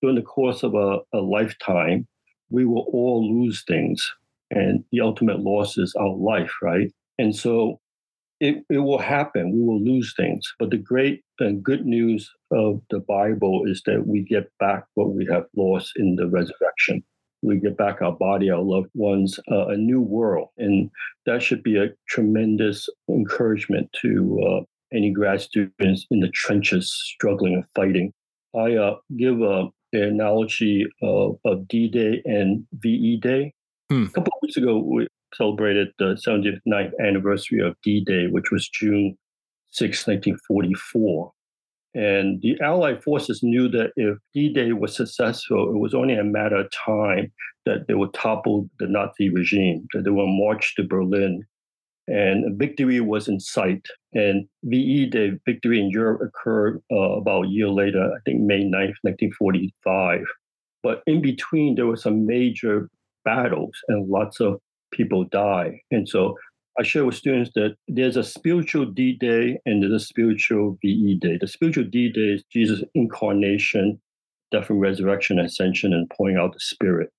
during 0.02 0.16
the 0.16 0.22
course 0.22 0.62
of 0.62 0.74
a, 0.74 0.98
a 1.12 1.18
lifetime, 1.18 2.06
we 2.50 2.64
will 2.64 2.86
all 2.92 3.42
lose 3.42 3.64
things. 3.66 4.08
And 4.50 4.84
the 4.92 5.00
ultimate 5.00 5.40
loss 5.40 5.76
is 5.78 5.94
our 5.98 6.14
life, 6.14 6.52
right? 6.62 6.92
And 7.18 7.34
so 7.34 7.80
it, 8.40 8.64
it 8.68 8.78
will 8.78 8.98
happen. 8.98 9.52
We 9.52 9.62
will 9.62 9.82
lose 9.82 10.14
things. 10.16 10.44
But 10.58 10.70
the 10.70 10.76
great 10.76 11.22
and 11.40 11.62
good 11.62 11.86
news 11.86 12.30
of 12.50 12.80
the 12.90 13.00
Bible 13.00 13.62
is 13.66 13.82
that 13.86 14.06
we 14.06 14.22
get 14.22 14.50
back 14.58 14.84
what 14.94 15.14
we 15.14 15.26
have 15.30 15.46
lost 15.56 15.92
in 15.96 16.16
the 16.16 16.26
resurrection. 16.28 17.02
We 17.42 17.58
get 17.58 17.76
back 17.76 18.02
our 18.02 18.12
body, 18.12 18.50
our 18.50 18.62
loved 18.62 18.90
ones, 18.94 19.38
uh, 19.50 19.68
a 19.68 19.76
new 19.76 20.00
world. 20.00 20.48
And 20.58 20.90
that 21.26 21.42
should 21.42 21.62
be 21.62 21.76
a 21.76 21.90
tremendous 22.08 22.88
encouragement 23.08 23.90
to 24.02 24.40
uh, 24.46 24.64
any 24.92 25.10
grad 25.10 25.40
students 25.40 26.06
in 26.10 26.20
the 26.20 26.30
trenches 26.30 26.92
struggling 27.14 27.54
and 27.54 27.64
fighting. 27.74 28.12
I 28.54 28.74
uh, 28.74 28.96
give 29.16 29.42
uh, 29.42 29.66
an 29.92 30.02
analogy 30.02 30.86
of, 31.02 31.38
of 31.44 31.68
D 31.68 31.88
Day 31.88 32.22
and 32.24 32.66
VE 32.72 33.18
Day. 33.20 33.52
Hmm. 33.90 34.04
A 34.04 34.08
couple 34.08 34.32
of 34.32 34.42
weeks 34.42 34.56
ago, 34.56 34.78
we, 34.78 35.06
celebrated 35.36 35.88
the 35.98 36.16
79th 36.26 36.92
anniversary 37.04 37.60
of 37.60 37.76
D 37.82 38.04
Day, 38.04 38.26
which 38.28 38.50
was 38.50 38.68
June 38.68 39.16
6, 39.68 40.06
1944. 40.06 41.32
And 41.94 42.42
the 42.42 42.60
Allied 42.60 43.02
forces 43.02 43.42
knew 43.42 43.68
that 43.68 43.92
if 43.96 44.18
D 44.34 44.52
Day 44.52 44.72
was 44.72 44.94
successful, 44.94 45.70
it 45.74 45.78
was 45.78 45.94
only 45.94 46.14
a 46.14 46.24
matter 46.24 46.56
of 46.56 46.70
time 46.70 47.32
that 47.64 47.88
they 47.88 47.94
would 47.94 48.12
topple 48.12 48.68
the 48.78 48.86
Nazi 48.86 49.30
regime, 49.30 49.86
that 49.92 50.04
they 50.04 50.10
would 50.10 50.26
march 50.26 50.74
to 50.76 50.84
Berlin. 50.84 51.42
And 52.06 52.58
victory 52.58 53.00
was 53.00 53.28
in 53.28 53.40
sight. 53.40 53.86
And 54.12 54.46
VE 54.62 55.06
Day, 55.06 55.32
victory 55.44 55.80
in 55.80 55.90
Europe, 55.90 56.20
occurred 56.22 56.80
uh, 56.92 57.16
about 57.16 57.46
a 57.46 57.48
year 57.48 57.68
later, 57.68 58.04
I 58.04 58.18
think 58.24 58.42
May 58.42 58.62
9th, 58.62 58.94
1945. 59.02 60.20
But 60.82 61.02
in 61.06 61.20
between, 61.20 61.74
there 61.74 61.86
were 61.86 61.96
some 61.96 62.26
major 62.26 62.88
battles 63.24 63.72
and 63.88 64.08
lots 64.08 64.38
of 64.40 64.60
people 64.96 65.24
die. 65.24 65.82
And 65.90 66.08
so 66.08 66.36
I 66.78 66.82
share 66.82 67.04
with 67.04 67.14
students 67.14 67.50
that 67.54 67.76
there's 67.88 68.16
a 68.16 68.24
spiritual 68.24 68.84
D 68.84 69.16
Day 69.18 69.58
and 69.64 69.82
there's 69.82 70.02
a 70.02 70.04
spiritual 70.04 70.76
VE 70.82 71.18
Day. 71.20 71.38
The 71.40 71.48
spiritual 71.48 71.84
D 71.84 72.10
Day 72.12 72.34
is 72.34 72.44
Jesus' 72.52 72.82
incarnation, 72.94 74.00
death 74.52 74.68
and 74.68 74.80
resurrection, 74.80 75.38
ascension, 75.38 75.94
and 75.94 76.10
pouring 76.10 76.36
out 76.36 76.52
the 76.52 76.60
Spirit. 76.60 77.10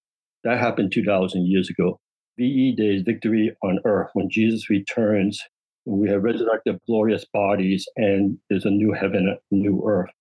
That 0.44 0.60
happened 0.60 0.92
2,000 0.92 1.48
years 1.48 1.70
ago. 1.70 2.00
VE 2.38 2.76
Day 2.78 2.96
is 2.96 3.02
victory 3.02 3.52
on 3.64 3.80
earth 3.84 4.10
when 4.14 4.30
Jesus 4.30 4.70
returns. 4.70 5.42
We 5.86 6.08
have 6.10 6.24
resurrected 6.24 6.80
glorious 6.86 7.26
bodies 7.34 7.88
and 7.96 8.38
there's 8.50 8.66
a 8.66 8.70
new 8.70 8.94
heaven, 8.94 9.28
a 9.30 9.56
new 9.56 9.82
earth. 9.88 10.12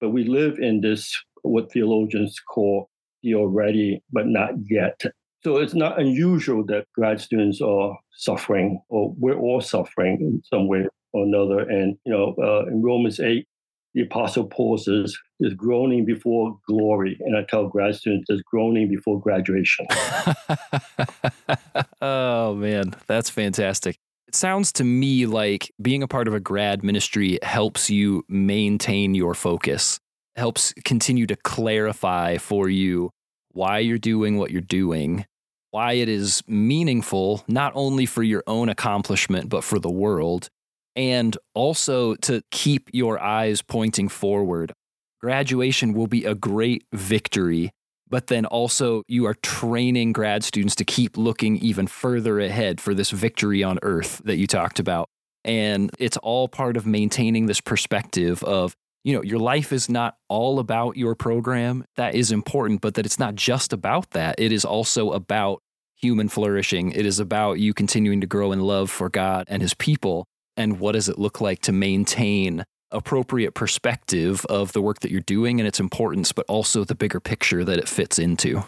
But 0.00 0.10
we 0.10 0.24
live 0.24 0.58
in 0.58 0.80
this, 0.80 1.12
what 1.42 1.70
theologians 1.70 2.40
call 2.40 2.88
the 3.22 3.34
already, 3.34 4.00
but 4.12 4.26
not 4.26 4.52
yet 4.70 5.00
so 5.42 5.58
it's 5.58 5.74
not 5.74 6.00
unusual 6.00 6.64
that 6.66 6.86
grad 6.94 7.20
students 7.20 7.60
are 7.60 7.96
suffering, 8.12 8.80
or 8.88 9.14
we're 9.18 9.38
all 9.38 9.60
suffering 9.60 10.18
in 10.20 10.42
some 10.44 10.66
way 10.66 10.86
or 11.12 11.24
another. 11.24 11.60
And 11.60 11.96
you 12.04 12.12
know, 12.12 12.34
uh, 12.42 12.66
in 12.66 12.82
Romans 12.82 13.20
eight, 13.20 13.46
the 13.94 14.02
Apostle 14.02 14.46
Paul 14.46 14.78
says, 14.78 15.16
"There's 15.38 15.54
groaning 15.54 16.04
before 16.04 16.58
glory," 16.68 17.16
and 17.20 17.36
I 17.36 17.44
tell 17.48 17.68
grad 17.68 17.94
students, 17.94 18.26
"There's 18.28 18.42
groaning 18.42 18.88
before 18.88 19.20
graduation." 19.20 19.86
oh 22.00 22.54
man, 22.54 22.94
that's 23.06 23.30
fantastic. 23.30 23.96
It 24.26 24.34
sounds 24.34 24.72
to 24.72 24.84
me 24.84 25.24
like 25.24 25.72
being 25.80 26.02
a 26.02 26.08
part 26.08 26.28
of 26.28 26.34
a 26.34 26.40
grad 26.40 26.82
ministry 26.82 27.38
helps 27.42 27.88
you 27.88 28.24
maintain 28.28 29.14
your 29.14 29.34
focus, 29.34 30.00
helps 30.36 30.74
continue 30.84 31.26
to 31.26 31.36
clarify 31.36 32.36
for 32.36 32.68
you 32.68 33.10
why 33.58 33.80
you're 33.80 33.98
doing 33.98 34.38
what 34.38 34.52
you're 34.52 34.60
doing, 34.60 35.26
why 35.72 35.94
it 35.94 36.08
is 36.08 36.44
meaningful, 36.46 37.42
not 37.48 37.72
only 37.74 38.06
for 38.06 38.22
your 38.22 38.44
own 38.46 38.68
accomplishment, 38.68 39.48
but 39.48 39.64
for 39.64 39.80
the 39.80 39.90
world, 39.90 40.48
and 40.94 41.36
also 41.54 42.14
to 42.14 42.40
keep 42.52 42.88
your 42.92 43.18
eyes 43.18 43.60
pointing 43.60 44.08
forward. 44.08 44.72
Graduation 45.20 45.92
will 45.92 46.06
be 46.06 46.24
a 46.24 46.36
great 46.36 46.84
victory, 46.92 47.72
but 48.08 48.28
then 48.28 48.46
also 48.46 49.02
you 49.08 49.26
are 49.26 49.34
training 49.34 50.12
grad 50.12 50.44
students 50.44 50.76
to 50.76 50.84
keep 50.84 51.16
looking 51.16 51.56
even 51.56 51.88
further 51.88 52.38
ahead 52.38 52.80
for 52.80 52.94
this 52.94 53.10
victory 53.10 53.64
on 53.64 53.80
earth 53.82 54.22
that 54.24 54.36
you 54.36 54.46
talked 54.46 54.78
about. 54.78 55.08
And 55.44 55.90
it's 55.98 56.16
all 56.18 56.46
part 56.46 56.76
of 56.76 56.86
maintaining 56.86 57.46
this 57.46 57.60
perspective 57.60 58.44
of 58.44 58.76
you 59.04 59.14
know, 59.14 59.22
your 59.22 59.38
life 59.38 59.72
is 59.72 59.88
not 59.88 60.16
all 60.28 60.58
about 60.58 60.96
your 60.96 61.14
program. 61.14 61.84
That 61.96 62.14
is 62.14 62.32
important, 62.32 62.80
but 62.80 62.94
that 62.94 63.06
it's 63.06 63.18
not 63.18 63.34
just 63.34 63.72
about 63.72 64.10
that. 64.10 64.34
It 64.38 64.52
is 64.52 64.64
also 64.64 65.12
about 65.12 65.62
human 65.96 66.28
flourishing. 66.28 66.92
It 66.92 67.06
is 67.06 67.18
about 67.18 67.58
you 67.58 67.74
continuing 67.74 68.20
to 68.20 68.26
grow 68.26 68.52
in 68.52 68.60
love 68.60 68.90
for 68.90 69.08
God 69.08 69.46
and 69.48 69.62
his 69.62 69.74
people. 69.74 70.26
And 70.56 70.80
what 70.80 70.92
does 70.92 71.08
it 71.08 71.18
look 71.18 71.40
like 71.40 71.60
to 71.62 71.72
maintain 71.72 72.64
appropriate 72.90 73.54
perspective 73.54 74.44
of 74.46 74.72
the 74.72 74.80
work 74.80 75.00
that 75.00 75.10
you're 75.10 75.20
doing 75.20 75.60
and 75.60 75.66
its 75.66 75.80
importance, 75.80 76.32
but 76.32 76.46
also 76.48 76.84
the 76.84 76.94
bigger 76.94 77.20
picture 77.20 77.64
that 77.64 77.78
it 77.78 77.88
fits 77.88 78.18
into? 78.18 78.64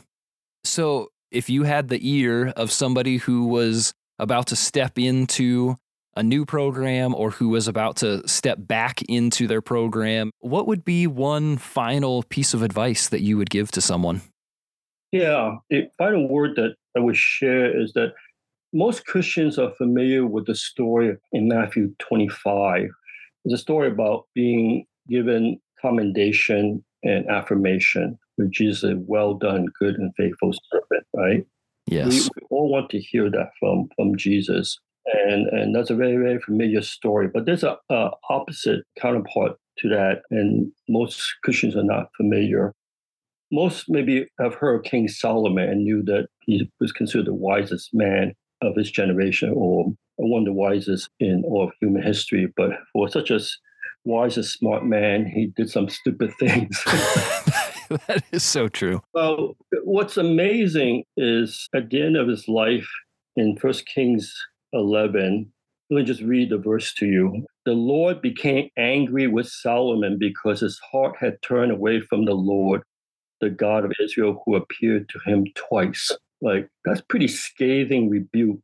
So, 0.64 1.09
if 1.31 1.49
you 1.49 1.62
had 1.62 1.88
the 1.88 2.09
ear 2.09 2.49
of 2.49 2.73
somebody 2.73 3.19
who 3.19 3.47
was 3.47 3.95
about 4.19 4.49
to 4.49 4.57
step 4.57 4.99
into 4.99 5.77
a 6.16 6.23
new 6.23 6.44
program 6.44 7.14
or 7.14 7.31
who 7.31 7.49
was 7.49 7.68
about 7.68 7.96
to 7.96 8.27
step 8.27 8.59
back 8.61 9.03
into 9.03 9.46
their 9.46 9.62
program, 9.62 10.31
what 10.40 10.66
would 10.66 10.85
be 10.85 11.07
one 11.07 11.57
final 11.57 12.23
piece 12.25 12.55
of 12.55 12.62
advice 12.62 13.09
that 13.09 13.20
you 13.20 13.37
would 13.37 13.51
give 13.51 13.70
to 13.73 13.81
someone? 13.81 14.23
Yeah, 15.12 15.57
the 15.70 15.88
final 15.99 16.29
word 16.29 16.57
that 16.57 16.75
I 16.96 17.01
would 17.01 17.16
share 17.16 17.81
is 17.81 17.92
that 17.94 18.12
most 18.73 19.07
Christians 19.07 19.59
are 19.59 19.73
familiar 19.77 20.27
with 20.27 20.46
the 20.46 20.55
story 20.55 21.16
in 21.33 21.49
Matthew 21.49 21.94
25. 21.99 22.88
It's 23.44 23.55
a 23.55 23.59
story 23.59 23.88
about 23.88 24.27
being 24.35 24.87
given 25.09 25.61
commendation 25.81 26.85
and 27.03 27.29
affirmation, 27.29 28.18
which 28.37 28.61
is 28.61 28.85
a 28.85 28.96
well 29.07 29.35
done, 29.35 29.66
good, 29.79 29.96
and 29.96 30.12
faithful 30.16 30.53
servant, 30.70 31.07
right? 31.14 31.46
Yes. 31.87 32.07
We, 32.07 32.20
we 32.20 32.46
all 32.51 32.70
want 32.70 32.90
to 32.90 33.01
hear 33.01 33.31
that 33.31 33.51
from, 33.59 33.88
from 33.96 34.16
Jesus 34.16 34.79
and 35.12 35.49
and 35.49 35.75
that's 35.75 35.90
a 35.90 35.94
very 35.94 36.16
very 36.16 36.40
familiar 36.40 36.83
story. 36.83 37.29
But 37.33 37.46
there's 37.46 37.64
a, 37.64 37.77
a 37.90 38.11
opposite 38.29 38.85
counterpart 38.99 39.57
to 39.79 39.88
that, 39.88 40.23
and 40.31 40.73
most 40.88 41.23
Christians 41.42 41.77
are 41.77 41.85
not 41.85 42.11
familiar. 42.16 42.73
Most 43.53 43.87
maybe 43.88 44.27
have 44.38 44.55
heard 44.55 44.85
King 44.85 45.09
Solomon 45.09 45.68
and 45.68 45.83
knew 45.83 46.03
that 46.05 46.29
he 46.42 46.70
was 46.79 46.92
considered 46.92 47.27
the 47.27 47.35
wisest 47.35 47.90
man 47.92 48.35
of 48.62 48.77
his 48.77 48.90
generation 48.90 49.53
or 49.55 49.92
one 50.16 50.42
of 50.42 50.46
the 50.46 50.53
wisest 50.53 51.09
in 51.18 51.42
all 51.44 51.64
of 51.64 51.73
human 51.81 52.03
history. 52.03 52.53
But 52.57 52.70
for 52.92 53.09
such 53.09 53.31
a 53.31 53.40
wise 54.05 54.37
and 54.37 54.46
smart 54.46 54.85
man, 54.85 55.27
he 55.27 55.46
did 55.57 55.70
some 55.70 55.88
stupid 55.88 56.31
things. 56.38 56.81
that 57.88 58.23
is 58.33 58.44
so 58.44 58.68
true. 58.68 59.03
Well, 59.14 59.57
what's 59.83 60.16
amazing 60.16 61.05
is 61.16 61.68
at 61.75 61.90
the 61.90 62.03
end 62.03 62.16
of 62.16 62.29
his 62.29 62.46
life 62.49 62.88
in 63.37 63.57
First 63.57 63.87
Kings 63.87 64.33
11, 64.72 65.52
let 65.90 65.96
me 65.96 66.04
just 66.04 66.22
read 66.22 66.50
the 66.50 66.59
verse 66.59 66.94
to 66.94 67.06
you. 67.06 67.44
The 67.66 67.72
Lord 67.72 68.22
became 68.22 68.68
angry 68.78 69.26
with 69.26 69.48
Solomon 69.48 70.18
because 70.18 70.61
his 70.61 70.80
heart 70.92 71.16
had 71.18 71.42
turned 71.42 71.72
away 71.72 72.00
from 72.00 72.24
the 72.24 72.35
Lord, 72.35 72.83
the 73.40 73.50
God 73.50 73.85
of 73.85 73.92
Israel, 74.02 74.42
who 74.44 74.54
appeared 74.54 75.09
to 75.09 75.18
him 75.26 75.46
twice. 75.54 76.12
Like, 76.40 76.68
that's 76.85 77.02
pretty 77.02 77.28
scathing 77.28 78.09
rebuke. 78.09 78.61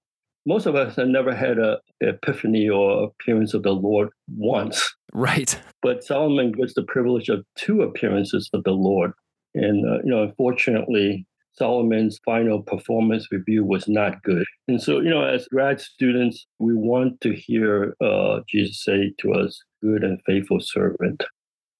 Most 0.47 0.67
of 0.67 0.77
us 0.77 0.95
have 0.97 1.09
never 1.09 1.35
had 1.35 1.59
a 1.59 1.79
epiphany 2.01 2.69
or 2.69 3.05
appearance 3.05 3.53
of 3.53 3.65
the 3.65 3.73
Lord 3.73 4.11
once. 4.29 4.95
Right. 5.13 5.61
But 5.83 6.05
Solomon 6.05 6.53
gets 6.53 6.75
the 6.75 6.85
privilege 6.85 7.29
of 7.29 7.45
two 7.57 7.83
appearances 7.83 8.49
of 8.53 8.63
the 8.63 8.71
Lord. 8.71 9.13
And, 9.55 9.85
uh, 9.85 9.99
you 10.05 10.11
know, 10.11 10.23
unfortunately, 10.23 11.27
Solomon's 11.59 12.21
final 12.25 12.63
performance 12.63 13.27
review 13.31 13.65
was 13.65 13.89
not 13.89 14.23
good. 14.23 14.45
And 14.69 14.83
so, 14.83 15.01
you 15.01 15.11
know, 15.11 15.25
as 15.25 15.49
grad 15.49 15.81
students, 15.81 16.47
we 16.59 16.75
want 16.75 17.21
to 17.23 17.35
hear 17.35 17.95
uh, 18.01 18.41
Jesus 18.49 18.83
say 18.85 19.13
to 19.21 19.33
us, 19.33 19.63
good 19.83 20.05
and 20.05 20.21
faithful 20.27 20.61
servant. 20.61 21.25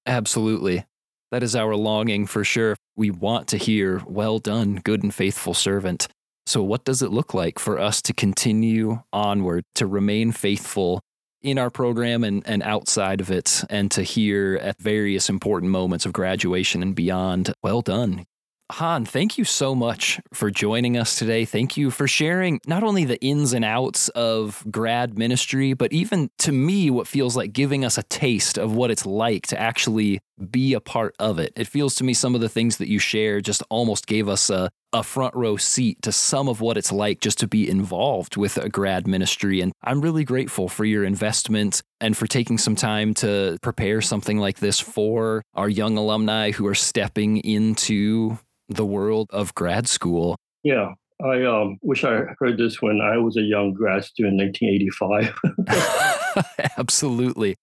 Absolutely. 0.07 0.85
That 1.33 1.43
is 1.43 1.57
our 1.57 1.75
longing 1.75 2.27
for 2.27 2.45
sure. 2.45 2.77
We 2.95 3.11
want 3.11 3.49
to 3.49 3.57
hear, 3.57 4.03
well 4.07 4.39
done, 4.39 4.81
good 4.85 5.03
and 5.03 5.13
faithful 5.13 5.55
servant. 5.55 6.09
So, 6.47 6.63
what 6.63 6.85
does 6.85 7.03
it 7.03 7.11
look 7.11 7.35
like 7.35 7.59
for 7.59 7.79
us 7.79 8.01
to 8.03 8.15
continue 8.15 9.03
onward, 9.13 9.65
to 9.75 9.87
remain 9.87 10.31
faithful 10.31 11.01
in 11.43 11.59
our 11.59 11.71
program 11.71 12.23
and, 12.23 12.47
and 12.47 12.63
outside 12.63 13.21
of 13.21 13.31
it, 13.31 13.65
and 13.69 13.91
to 13.91 14.03
hear 14.03 14.59
at 14.63 14.81
various 14.81 15.29
important 15.29 15.73
moments 15.73 16.07
of 16.07 16.13
graduation 16.13 16.83
and 16.83 16.95
beyond, 16.95 17.53
well 17.63 17.83
done, 17.83 18.25
Hon, 18.73 19.05
thank 19.05 19.39
you 19.39 19.45
so 19.45 19.77
much 19.77 20.21
for 20.33 20.51
joining 20.51 20.97
us 20.97 21.17
today. 21.17 21.45
Thank 21.45 21.77
you 21.77 21.93
for 21.93 22.09
sharing 22.09 22.61
not 22.67 22.83
only 22.83 23.05
the 23.05 23.21
ins 23.23 23.53
and 23.53 23.65
outs 23.65 24.09
of 24.09 24.65
grad 24.69 25.17
ministry, 25.17 25.73
but 25.73 25.93
even 25.93 26.31
to 26.39 26.51
me, 26.51 26.91
what 26.91 27.07
feels 27.07 27.37
like 27.37 27.53
giving 27.53 27.85
us 27.85 27.97
a 27.97 28.03
taste 28.03 28.59
of 28.59 28.75
what 28.75 28.91
it's 28.91 29.07
like 29.07 29.47
to 29.49 29.61
actually 29.61 30.21
be 30.51 30.75
a 30.75 30.81
part 30.81 31.15
of 31.21 31.39
it. 31.39 31.53
It 31.55 31.69
feels 31.69 31.95
to 31.97 32.05
me 32.05 32.13
some 32.13 32.35
of 32.35 32.41
the 32.41 32.49
things 32.49 32.79
that 32.79 32.89
you 32.89 32.99
share 32.99 33.41
just 33.41 33.63
almost 33.71 34.09
gave 34.09 34.29
us 34.29 34.51
a, 34.51 34.71
a 34.93 35.03
front 35.03 35.35
row 35.35 35.57
seat 35.57 36.01
to 36.03 36.13
some 36.13 36.49
of 36.49 36.61
what 36.61 36.77
it's 36.77 36.93
like 36.93 37.21
just 37.21 37.39
to 37.39 37.47
be 37.47 37.69
involved 37.69 38.37
with 38.37 38.57
a 38.57 38.69
grad 38.69 39.07
ministry. 39.07 39.61
And 39.61 39.73
I'm 39.83 40.01
really 40.01 40.25
grateful 40.25 40.69
for 40.69 40.85
your 40.85 41.05
investment 41.05 41.83
and 42.01 42.17
for 42.17 42.27
taking 42.27 42.59
some 42.59 42.77
time 42.77 43.15
to 43.15 43.59
prepare 43.63 44.01
something 44.01 44.39
like 44.39 44.59
this 44.59 44.81
for 44.81 45.43
our 45.55 45.69
young 45.69 45.97
alumni 45.97 46.51
who 46.51 46.67
are 46.67 46.75
stepping 46.75 47.39
into 47.39 48.39
the 48.69 48.87
world 48.87 49.29
of 49.31 49.55
grad 49.55 49.89
school. 49.89 50.37
Yeah. 50.63 50.95
I 51.25 51.45
um, 51.45 51.79
wish 51.83 52.05
I 52.05 52.25
heard 52.39 52.59
this 52.59 52.83
when 52.83 53.01
I 53.01 53.17
was 53.17 53.39
a 53.39 53.43
young 53.43 53.73
grad 53.73 54.05
student 54.05 54.41
in 54.41 54.49
1985. 54.69 56.55
Absolutely. 56.79 57.57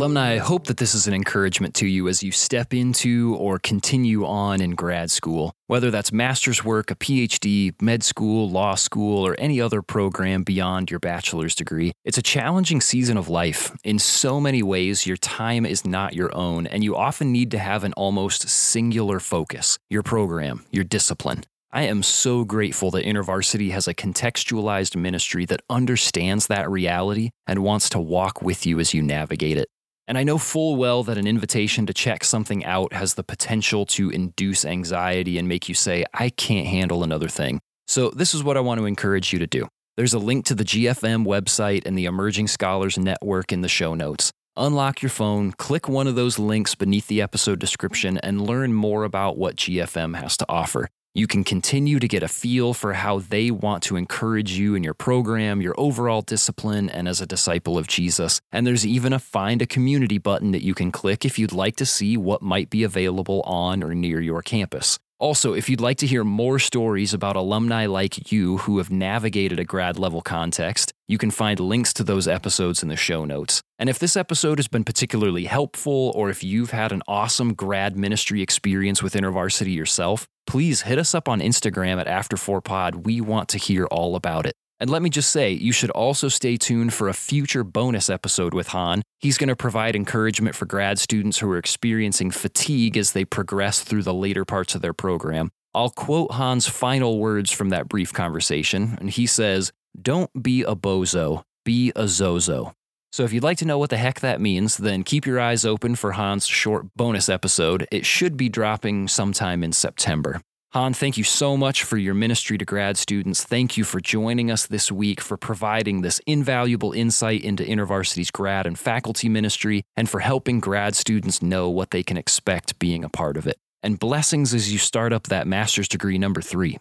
Alumni, 0.00 0.32
I 0.32 0.38
hope 0.38 0.66
that 0.68 0.78
this 0.78 0.94
is 0.94 1.06
an 1.06 1.12
encouragement 1.12 1.74
to 1.74 1.86
you 1.86 2.08
as 2.08 2.22
you 2.22 2.32
step 2.32 2.72
into 2.72 3.36
or 3.38 3.58
continue 3.58 4.24
on 4.24 4.62
in 4.62 4.70
grad 4.70 5.10
school, 5.10 5.52
whether 5.66 5.90
that's 5.90 6.10
master's 6.10 6.64
work, 6.64 6.90
a 6.90 6.94
PhD, 6.94 7.74
med 7.82 8.02
school, 8.02 8.48
law 8.48 8.76
school, 8.76 9.26
or 9.26 9.36
any 9.38 9.60
other 9.60 9.82
program 9.82 10.42
beyond 10.42 10.90
your 10.90 11.00
bachelor's 11.00 11.54
degree. 11.54 11.92
It's 12.02 12.16
a 12.16 12.22
challenging 12.22 12.80
season 12.80 13.18
of 13.18 13.28
life. 13.28 13.76
In 13.84 13.98
so 13.98 14.40
many 14.40 14.62
ways, 14.62 15.06
your 15.06 15.18
time 15.18 15.66
is 15.66 15.84
not 15.84 16.14
your 16.14 16.34
own, 16.34 16.66
and 16.66 16.82
you 16.82 16.96
often 16.96 17.30
need 17.30 17.50
to 17.50 17.58
have 17.58 17.84
an 17.84 17.92
almost 17.92 18.48
singular 18.48 19.20
focus 19.20 19.78
your 19.90 20.02
program, 20.02 20.64
your 20.70 20.84
discipline. 20.84 21.44
I 21.72 21.82
am 21.82 22.02
so 22.02 22.46
grateful 22.46 22.90
that 22.92 23.04
InterVarsity 23.04 23.72
has 23.72 23.86
a 23.86 23.92
contextualized 23.92 24.96
ministry 24.96 25.44
that 25.44 25.60
understands 25.68 26.46
that 26.46 26.70
reality 26.70 27.32
and 27.46 27.58
wants 27.58 27.90
to 27.90 28.00
walk 28.00 28.40
with 28.40 28.64
you 28.64 28.80
as 28.80 28.94
you 28.94 29.02
navigate 29.02 29.58
it. 29.58 29.68
And 30.10 30.18
I 30.18 30.24
know 30.24 30.38
full 30.38 30.74
well 30.74 31.04
that 31.04 31.18
an 31.18 31.28
invitation 31.28 31.86
to 31.86 31.94
check 31.94 32.24
something 32.24 32.64
out 32.64 32.92
has 32.92 33.14
the 33.14 33.22
potential 33.22 33.86
to 33.86 34.10
induce 34.10 34.64
anxiety 34.64 35.38
and 35.38 35.46
make 35.46 35.68
you 35.68 35.74
say, 35.76 36.04
I 36.12 36.30
can't 36.30 36.66
handle 36.66 37.04
another 37.04 37.28
thing. 37.28 37.60
So, 37.86 38.10
this 38.10 38.34
is 38.34 38.42
what 38.42 38.56
I 38.56 38.60
want 38.60 38.80
to 38.80 38.86
encourage 38.86 39.32
you 39.32 39.38
to 39.38 39.46
do. 39.46 39.68
There's 39.96 40.12
a 40.12 40.18
link 40.18 40.46
to 40.46 40.56
the 40.56 40.64
GFM 40.64 41.24
website 41.26 41.86
and 41.86 41.96
the 41.96 42.06
Emerging 42.06 42.48
Scholars 42.48 42.98
Network 42.98 43.52
in 43.52 43.60
the 43.60 43.68
show 43.68 43.94
notes. 43.94 44.32
Unlock 44.56 45.00
your 45.00 45.10
phone, 45.10 45.52
click 45.52 45.88
one 45.88 46.08
of 46.08 46.16
those 46.16 46.40
links 46.40 46.74
beneath 46.74 47.06
the 47.06 47.22
episode 47.22 47.60
description, 47.60 48.18
and 48.18 48.40
learn 48.40 48.74
more 48.74 49.04
about 49.04 49.38
what 49.38 49.54
GFM 49.54 50.16
has 50.20 50.36
to 50.38 50.46
offer. 50.48 50.88
You 51.12 51.26
can 51.26 51.42
continue 51.42 51.98
to 51.98 52.06
get 52.06 52.22
a 52.22 52.28
feel 52.28 52.72
for 52.72 52.92
how 52.92 53.18
they 53.18 53.50
want 53.50 53.82
to 53.84 53.96
encourage 53.96 54.52
you 54.52 54.76
in 54.76 54.84
your 54.84 54.94
program, 54.94 55.60
your 55.60 55.74
overall 55.76 56.22
discipline, 56.22 56.88
and 56.88 57.08
as 57.08 57.20
a 57.20 57.26
disciple 57.26 57.76
of 57.76 57.88
Jesus. 57.88 58.40
And 58.52 58.64
there's 58.64 58.86
even 58.86 59.12
a 59.12 59.18
Find 59.18 59.60
a 59.60 59.66
Community 59.66 60.18
button 60.18 60.52
that 60.52 60.62
you 60.62 60.72
can 60.72 60.92
click 60.92 61.24
if 61.24 61.36
you'd 61.36 61.52
like 61.52 61.74
to 61.76 61.84
see 61.84 62.16
what 62.16 62.42
might 62.42 62.70
be 62.70 62.84
available 62.84 63.40
on 63.40 63.82
or 63.82 63.92
near 63.92 64.20
your 64.20 64.40
campus. 64.40 65.00
Also, 65.20 65.52
if 65.52 65.68
you'd 65.68 65.82
like 65.82 65.98
to 65.98 66.06
hear 66.06 66.24
more 66.24 66.58
stories 66.58 67.12
about 67.12 67.36
alumni 67.36 67.84
like 67.84 68.32
you 68.32 68.56
who 68.56 68.78
have 68.78 68.90
navigated 68.90 69.60
a 69.60 69.64
grad 69.66 69.98
level 69.98 70.22
context, 70.22 70.94
you 71.08 71.18
can 71.18 71.30
find 71.30 71.60
links 71.60 71.92
to 71.92 72.02
those 72.02 72.26
episodes 72.26 72.82
in 72.82 72.88
the 72.88 72.96
show 72.96 73.26
notes. 73.26 73.60
And 73.78 73.90
if 73.90 73.98
this 73.98 74.16
episode 74.16 74.58
has 74.58 74.66
been 74.66 74.82
particularly 74.82 75.44
helpful, 75.44 76.10
or 76.14 76.30
if 76.30 76.42
you've 76.42 76.70
had 76.70 76.90
an 76.90 77.02
awesome 77.06 77.52
grad 77.52 77.98
ministry 77.98 78.40
experience 78.40 79.02
with 79.02 79.12
InterVarsity 79.12 79.74
yourself, 79.74 80.26
please 80.46 80.82
hit 80.82 80.98
us 80.98 81.14
up 81.14 81.28
on 81.28 81.40
Instagram 81.40 82.00
at 82.00 82.06
After4Pod. 82.06 83.04
We 83.04 83.20
want 83.20 83.50
to 83.50 83.58
hear 83.58 83.84
all 83.84 84.16
about 84.16 84.46
it. 84.46 84.54
And 84.80 84.88
let 84.88 85.02
me 85.02 85.10
just 85.10 85.30
say, 85.30 85.52
you 85.52 85.72
should 85.72 85.90
also 85.90 86.28
stay 86.28 86.56
tuned 86.56 86.94
for 86.94 87.08
a 87.08 87.14
future 87.14 87.62
bonus 87.62 88.08
episode 88.08 88.54
with 88.54 88.68
Hon. 88.68 89.02
He's 89.18 89.36
going 89.36 89.48
to 89.48 89.56
provide 89.56 89.94
encouragement 89.94 90.56
for 90.56 90.64
grad 90.64 90.98
students 90.98 91.38
who 91.38 91.50
are 91.50 91.58
experiencing 91.58 92.30
fatigue 92.30 92.96
as 92.96 93.12
they 93.12 93.26
progress 93.26 93.82
through 93.82 94.04
the 94.04 94.14
later 94.14 94.46
parts 94.46 94.74
of 94.74 94.80
their 94.80 94.94
program. 94.94 95.50
I'll 95.74 95.90
quote 95.90 96.32
Hon's 96.32 96.66
final 96.66 97.18
words 97.18 97.50
from 97.50 97.68
that 97.68 97.88
brief 97.88 98.12
conversation, 98.12 98.96
and 98.98 99.10
he 99.10 99.26
says, 99.26 99.70
Don't 100.00 100.42
be 100.42 100.62
a 100.62 100.74
bozo, 100.74 101.44
be 101.64 101.92
a 101.94 102.08
zozo. 102.08 102.74
So 103.12 103.24
if 103.24 103.32
you'd 103.32 103.42
like 103.42 103.58
to 103.58 103.64
know 103.66 103.76
what 103.76 103.90
the 103.90 103.96
heck 103.98 104.20
that 104.20 104.40
means, 104.40 104.78
then 104.78 105.02
keep 105.02 105.26
your 105.26 105.40
eyes 105.40 105.64
open 105.64 105.94
for 105.94 106.12
Hon's 106.12 106.46
short 106.46 106.86
bonus 106.96 107.28
episode. 107.28 107.86
It 107.92 108.06
should 108.06 108.36
be 108.36 108.48
dropping 108.48 109.08
sometime 109.08 109.62
in 109.62 109.72
September. 109.72 110.40
Hon, 110.72 110.94
thank 110.94 111.18
you 111.18 111.24
so 111.24 111.56
much 111.56 111.82
for 111.82 111.96
your 111.96 112.14
ministry 112.14 112.56
to 112.56 112.64
grad 112.64 112.96
students. 112.96 113.42
Thank 113.42 113.76
you 113.76 113.82
for 113.82 113.98
joining 114.00 114.52
us 114.52 114.68
this 114.68 114.92
week, 114.92 115.20
for 115.20 115.36
providing 115.36 116.02
this 116.02 116.20
invaluable 116.28 116.92
insight 116.92 117.42
into 117.42 117.64
InterVarsity's 117.64 118.30
grad 118.30 118.68
and 118.68 118.78
faculty 118.78 119.28
ministry, 119.28 119.82
and 119.96 120.08
for 120.08 120.20
helping 120.20 120.60
grad 120.60 120.94
students 120.94 121.42
know 121.42 121.68
what 121.68 121.90
they 121.90 122.04
can 122.04 122.16
expect 122.16 122.78
being 122.78 123.02
a 123.02 123.08
part 123.08 123.36
of 123.36 123.48
it. 123.48 123.58
And 123.82 123.98
blessings 123.98 124.54
as 124.54 124.72
you 124.72 124.78
start 124.78 125.12
up 125.12 125.24
that 125.24 125.48
master's 125.48 125.88
degree 125.88 126.18
number 126.18 126.40
three. 126.40 126.78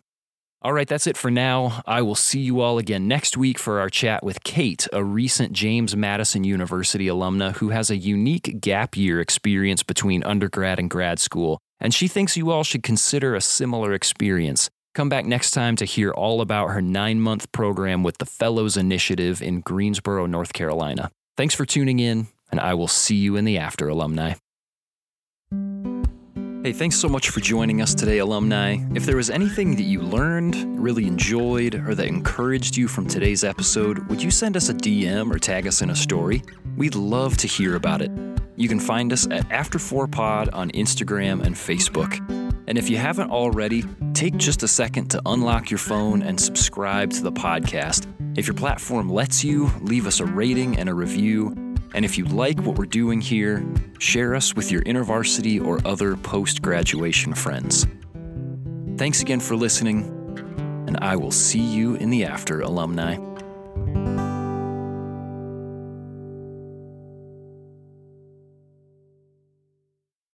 All 0.62 0.74
right, 0.74 0.88
that's 0.88 1.08
it 1.08 1.15
for 1.15 1.32
now. 1.32 1.84
I 1.88 2.02
will 2.02 2.15
see 2.15 2.41
you 2.41 2.60
all 2.60 2.80
again 2.80 3.08
next 3.08 3.38
week 3.38 3.58
for 3.58 3.80
our 3.80 3.89
chat 3.89 4.24
with 4.24 4.43
Kate, 4.43 4.88
a 4.91 5.04
recent 5.04 5.54
James 5.54 5.95
Madison 5.95 6.43
University 6.43 7.08
alumna 7.08 7.56
who 7.56 7.69
has 7.69 7.89
a 7.89 7.95
unique 7.95 8.60
gap 8.60 8.98
year 8.98 9.22
experience 9.22 9.84
between 9.84 10.24
undergrad 10.24 10.78
and 10.78 10.89
grad 10.89 11.19
school 11.19 11.62
and 11.80 11.93
she 11.93 12.08
thinks 12.08 12.38
you 12.38 12.52
all 12.52 12.63
should 12.63 12.84
consider 12.84 13.36
a 13.36 13.41
similar 13.41 13.93
experience. 13.93 14.69
Come 14.95 15.10
back 15.10 15.26
next 15.26 15.52
time 15.52 15.76
to 15.78 15.86
hear 15.86 16.12
all 16.12 16.41
about 16.41 16.69
her 16.69 16.82
nine 16.82 17.22
month 17.22 17.52
program 17.52 18.04
with 18.04 18.17
the 18.17 18.26
Fellows 18.26 18.76
Initiative 18.76 19.41
in 19.41 19.62
Greensboro, 19.62 20.26
North 20.26 20.54
Carolina. 20.54 21.12
Thanks 21.38 21.56
for 21.56 21.65
tuning 21.65 22.00
in, 22.00 22.28
and 22.52 22.60
I 22.60 22.74
will 22.74 22.88
see 22.88 23.15
you 23.15 23.36
in 23.36 23.45
the 23.45 23.58
after, 23.58 23.88
alumni. 23.88 24.34
Hey, 26.62 26.74
thanks 26.74 26.98
so 26.98 27.08
much 27.08 27.30
for 27.30 27.39
joining 27.39 27.82
us 27.82 27.93
today, 27.93 28.17
alumni. 28.17 28.80
If 28.93 29.06
there 29.06 29.15
was 29.15 29.30
anything 29.30 29.78
that 29.78 29.84
you 29.84 30.02
learned, 30.02 30.78
really 30.78 31.08
enjoyed, 31.08 31.76
or 31.76 31.95
that 31.95 32.06
encouraged 32.06 32.76
you 32.76 32.89
from 32.89 33.08
today's 33.08 33.45
episode, 33.45 34.00
would 34.10 34.22
you 34.22 34.30
send 34.30 34.58
us 34.58 34.67
a 34.67 34.74
DM 34.74 35.34
or 35.34 35.39
tag 35.39 35.67
us 35.67 35.82
in 35.82 35.89
a 35.89 35.95
story? 35.95 36.43
We'd 36.76 36.95
love 36.95 37.38
to 37.38 37.48
hear 37.48 37.78
about 37.78 38.02
it. 38.02 38.12
You 38.58 38.67
can 38.67 38.82
find 38.82 39.13
us 39.13 39.26
at 39.32 39.48
After4Pod 39.48 40.50
on 40.52 40.69
Instagram 40.72 41.45
and 41.45 41.56
Facebook. 41.56 42.19
And 42.67 42.78
if 42.78 42.89
you 42.89 42.98
haven't 42.98 43.32
already, 43.32 43.86
take 44.13 44.36
just 44.36 44.62
a 44.62 44.67
second 44.67 45.08
to 45.12 45.22
unlock 45.28 45.72
your 45.72 45.78
phone 45.78 46.22
and 46.22 46.38
subscribe 46.38 47.12
to 47.12 47.24
the 47.24 47.32
podcast. 47.32 48.06
If 48.38 48.48
your 48.48 48.56
platform 48.56 49.08
lets 49.08 49.45
you, 49.45 49.72
leave 49.80 50.06
us 50.06 50.19
a 50.19 50.26
rating 50.26 50.78
and 50.78 50.89
a 50.89 50.93
review. 50.93 51.56
And 51.93 52.06
if 52.06 52.17
you 52.17 52.25
like 52.25 52.60
what 52.60 52.78
we're 52.78 52.86
doing 52.86 53.21
here, 53.21 53.65
share 53.99 54.36
us 54.36 54.56
with 54.56 54.71
your 54.71 54.82
InterVarsity 54.84 55.63
or 55.63 55.86
other 55.86 56.15
post 56.15 56.62
graduation 56.62 57.34
friends. 57.34 57.88
Thanks 58.97 59.21
again 59.21 59.39
for 59.39 59.56
listening, 59.56 60.04
and 60.88 60.97
I 61.02 61.15
will 61.15 61.32
see 61.32 61.62
you 61.62 61.95
in 61.95 62.10
the 62.10 62.25
after, 62.25 62.62
alumni. 62.62 63.29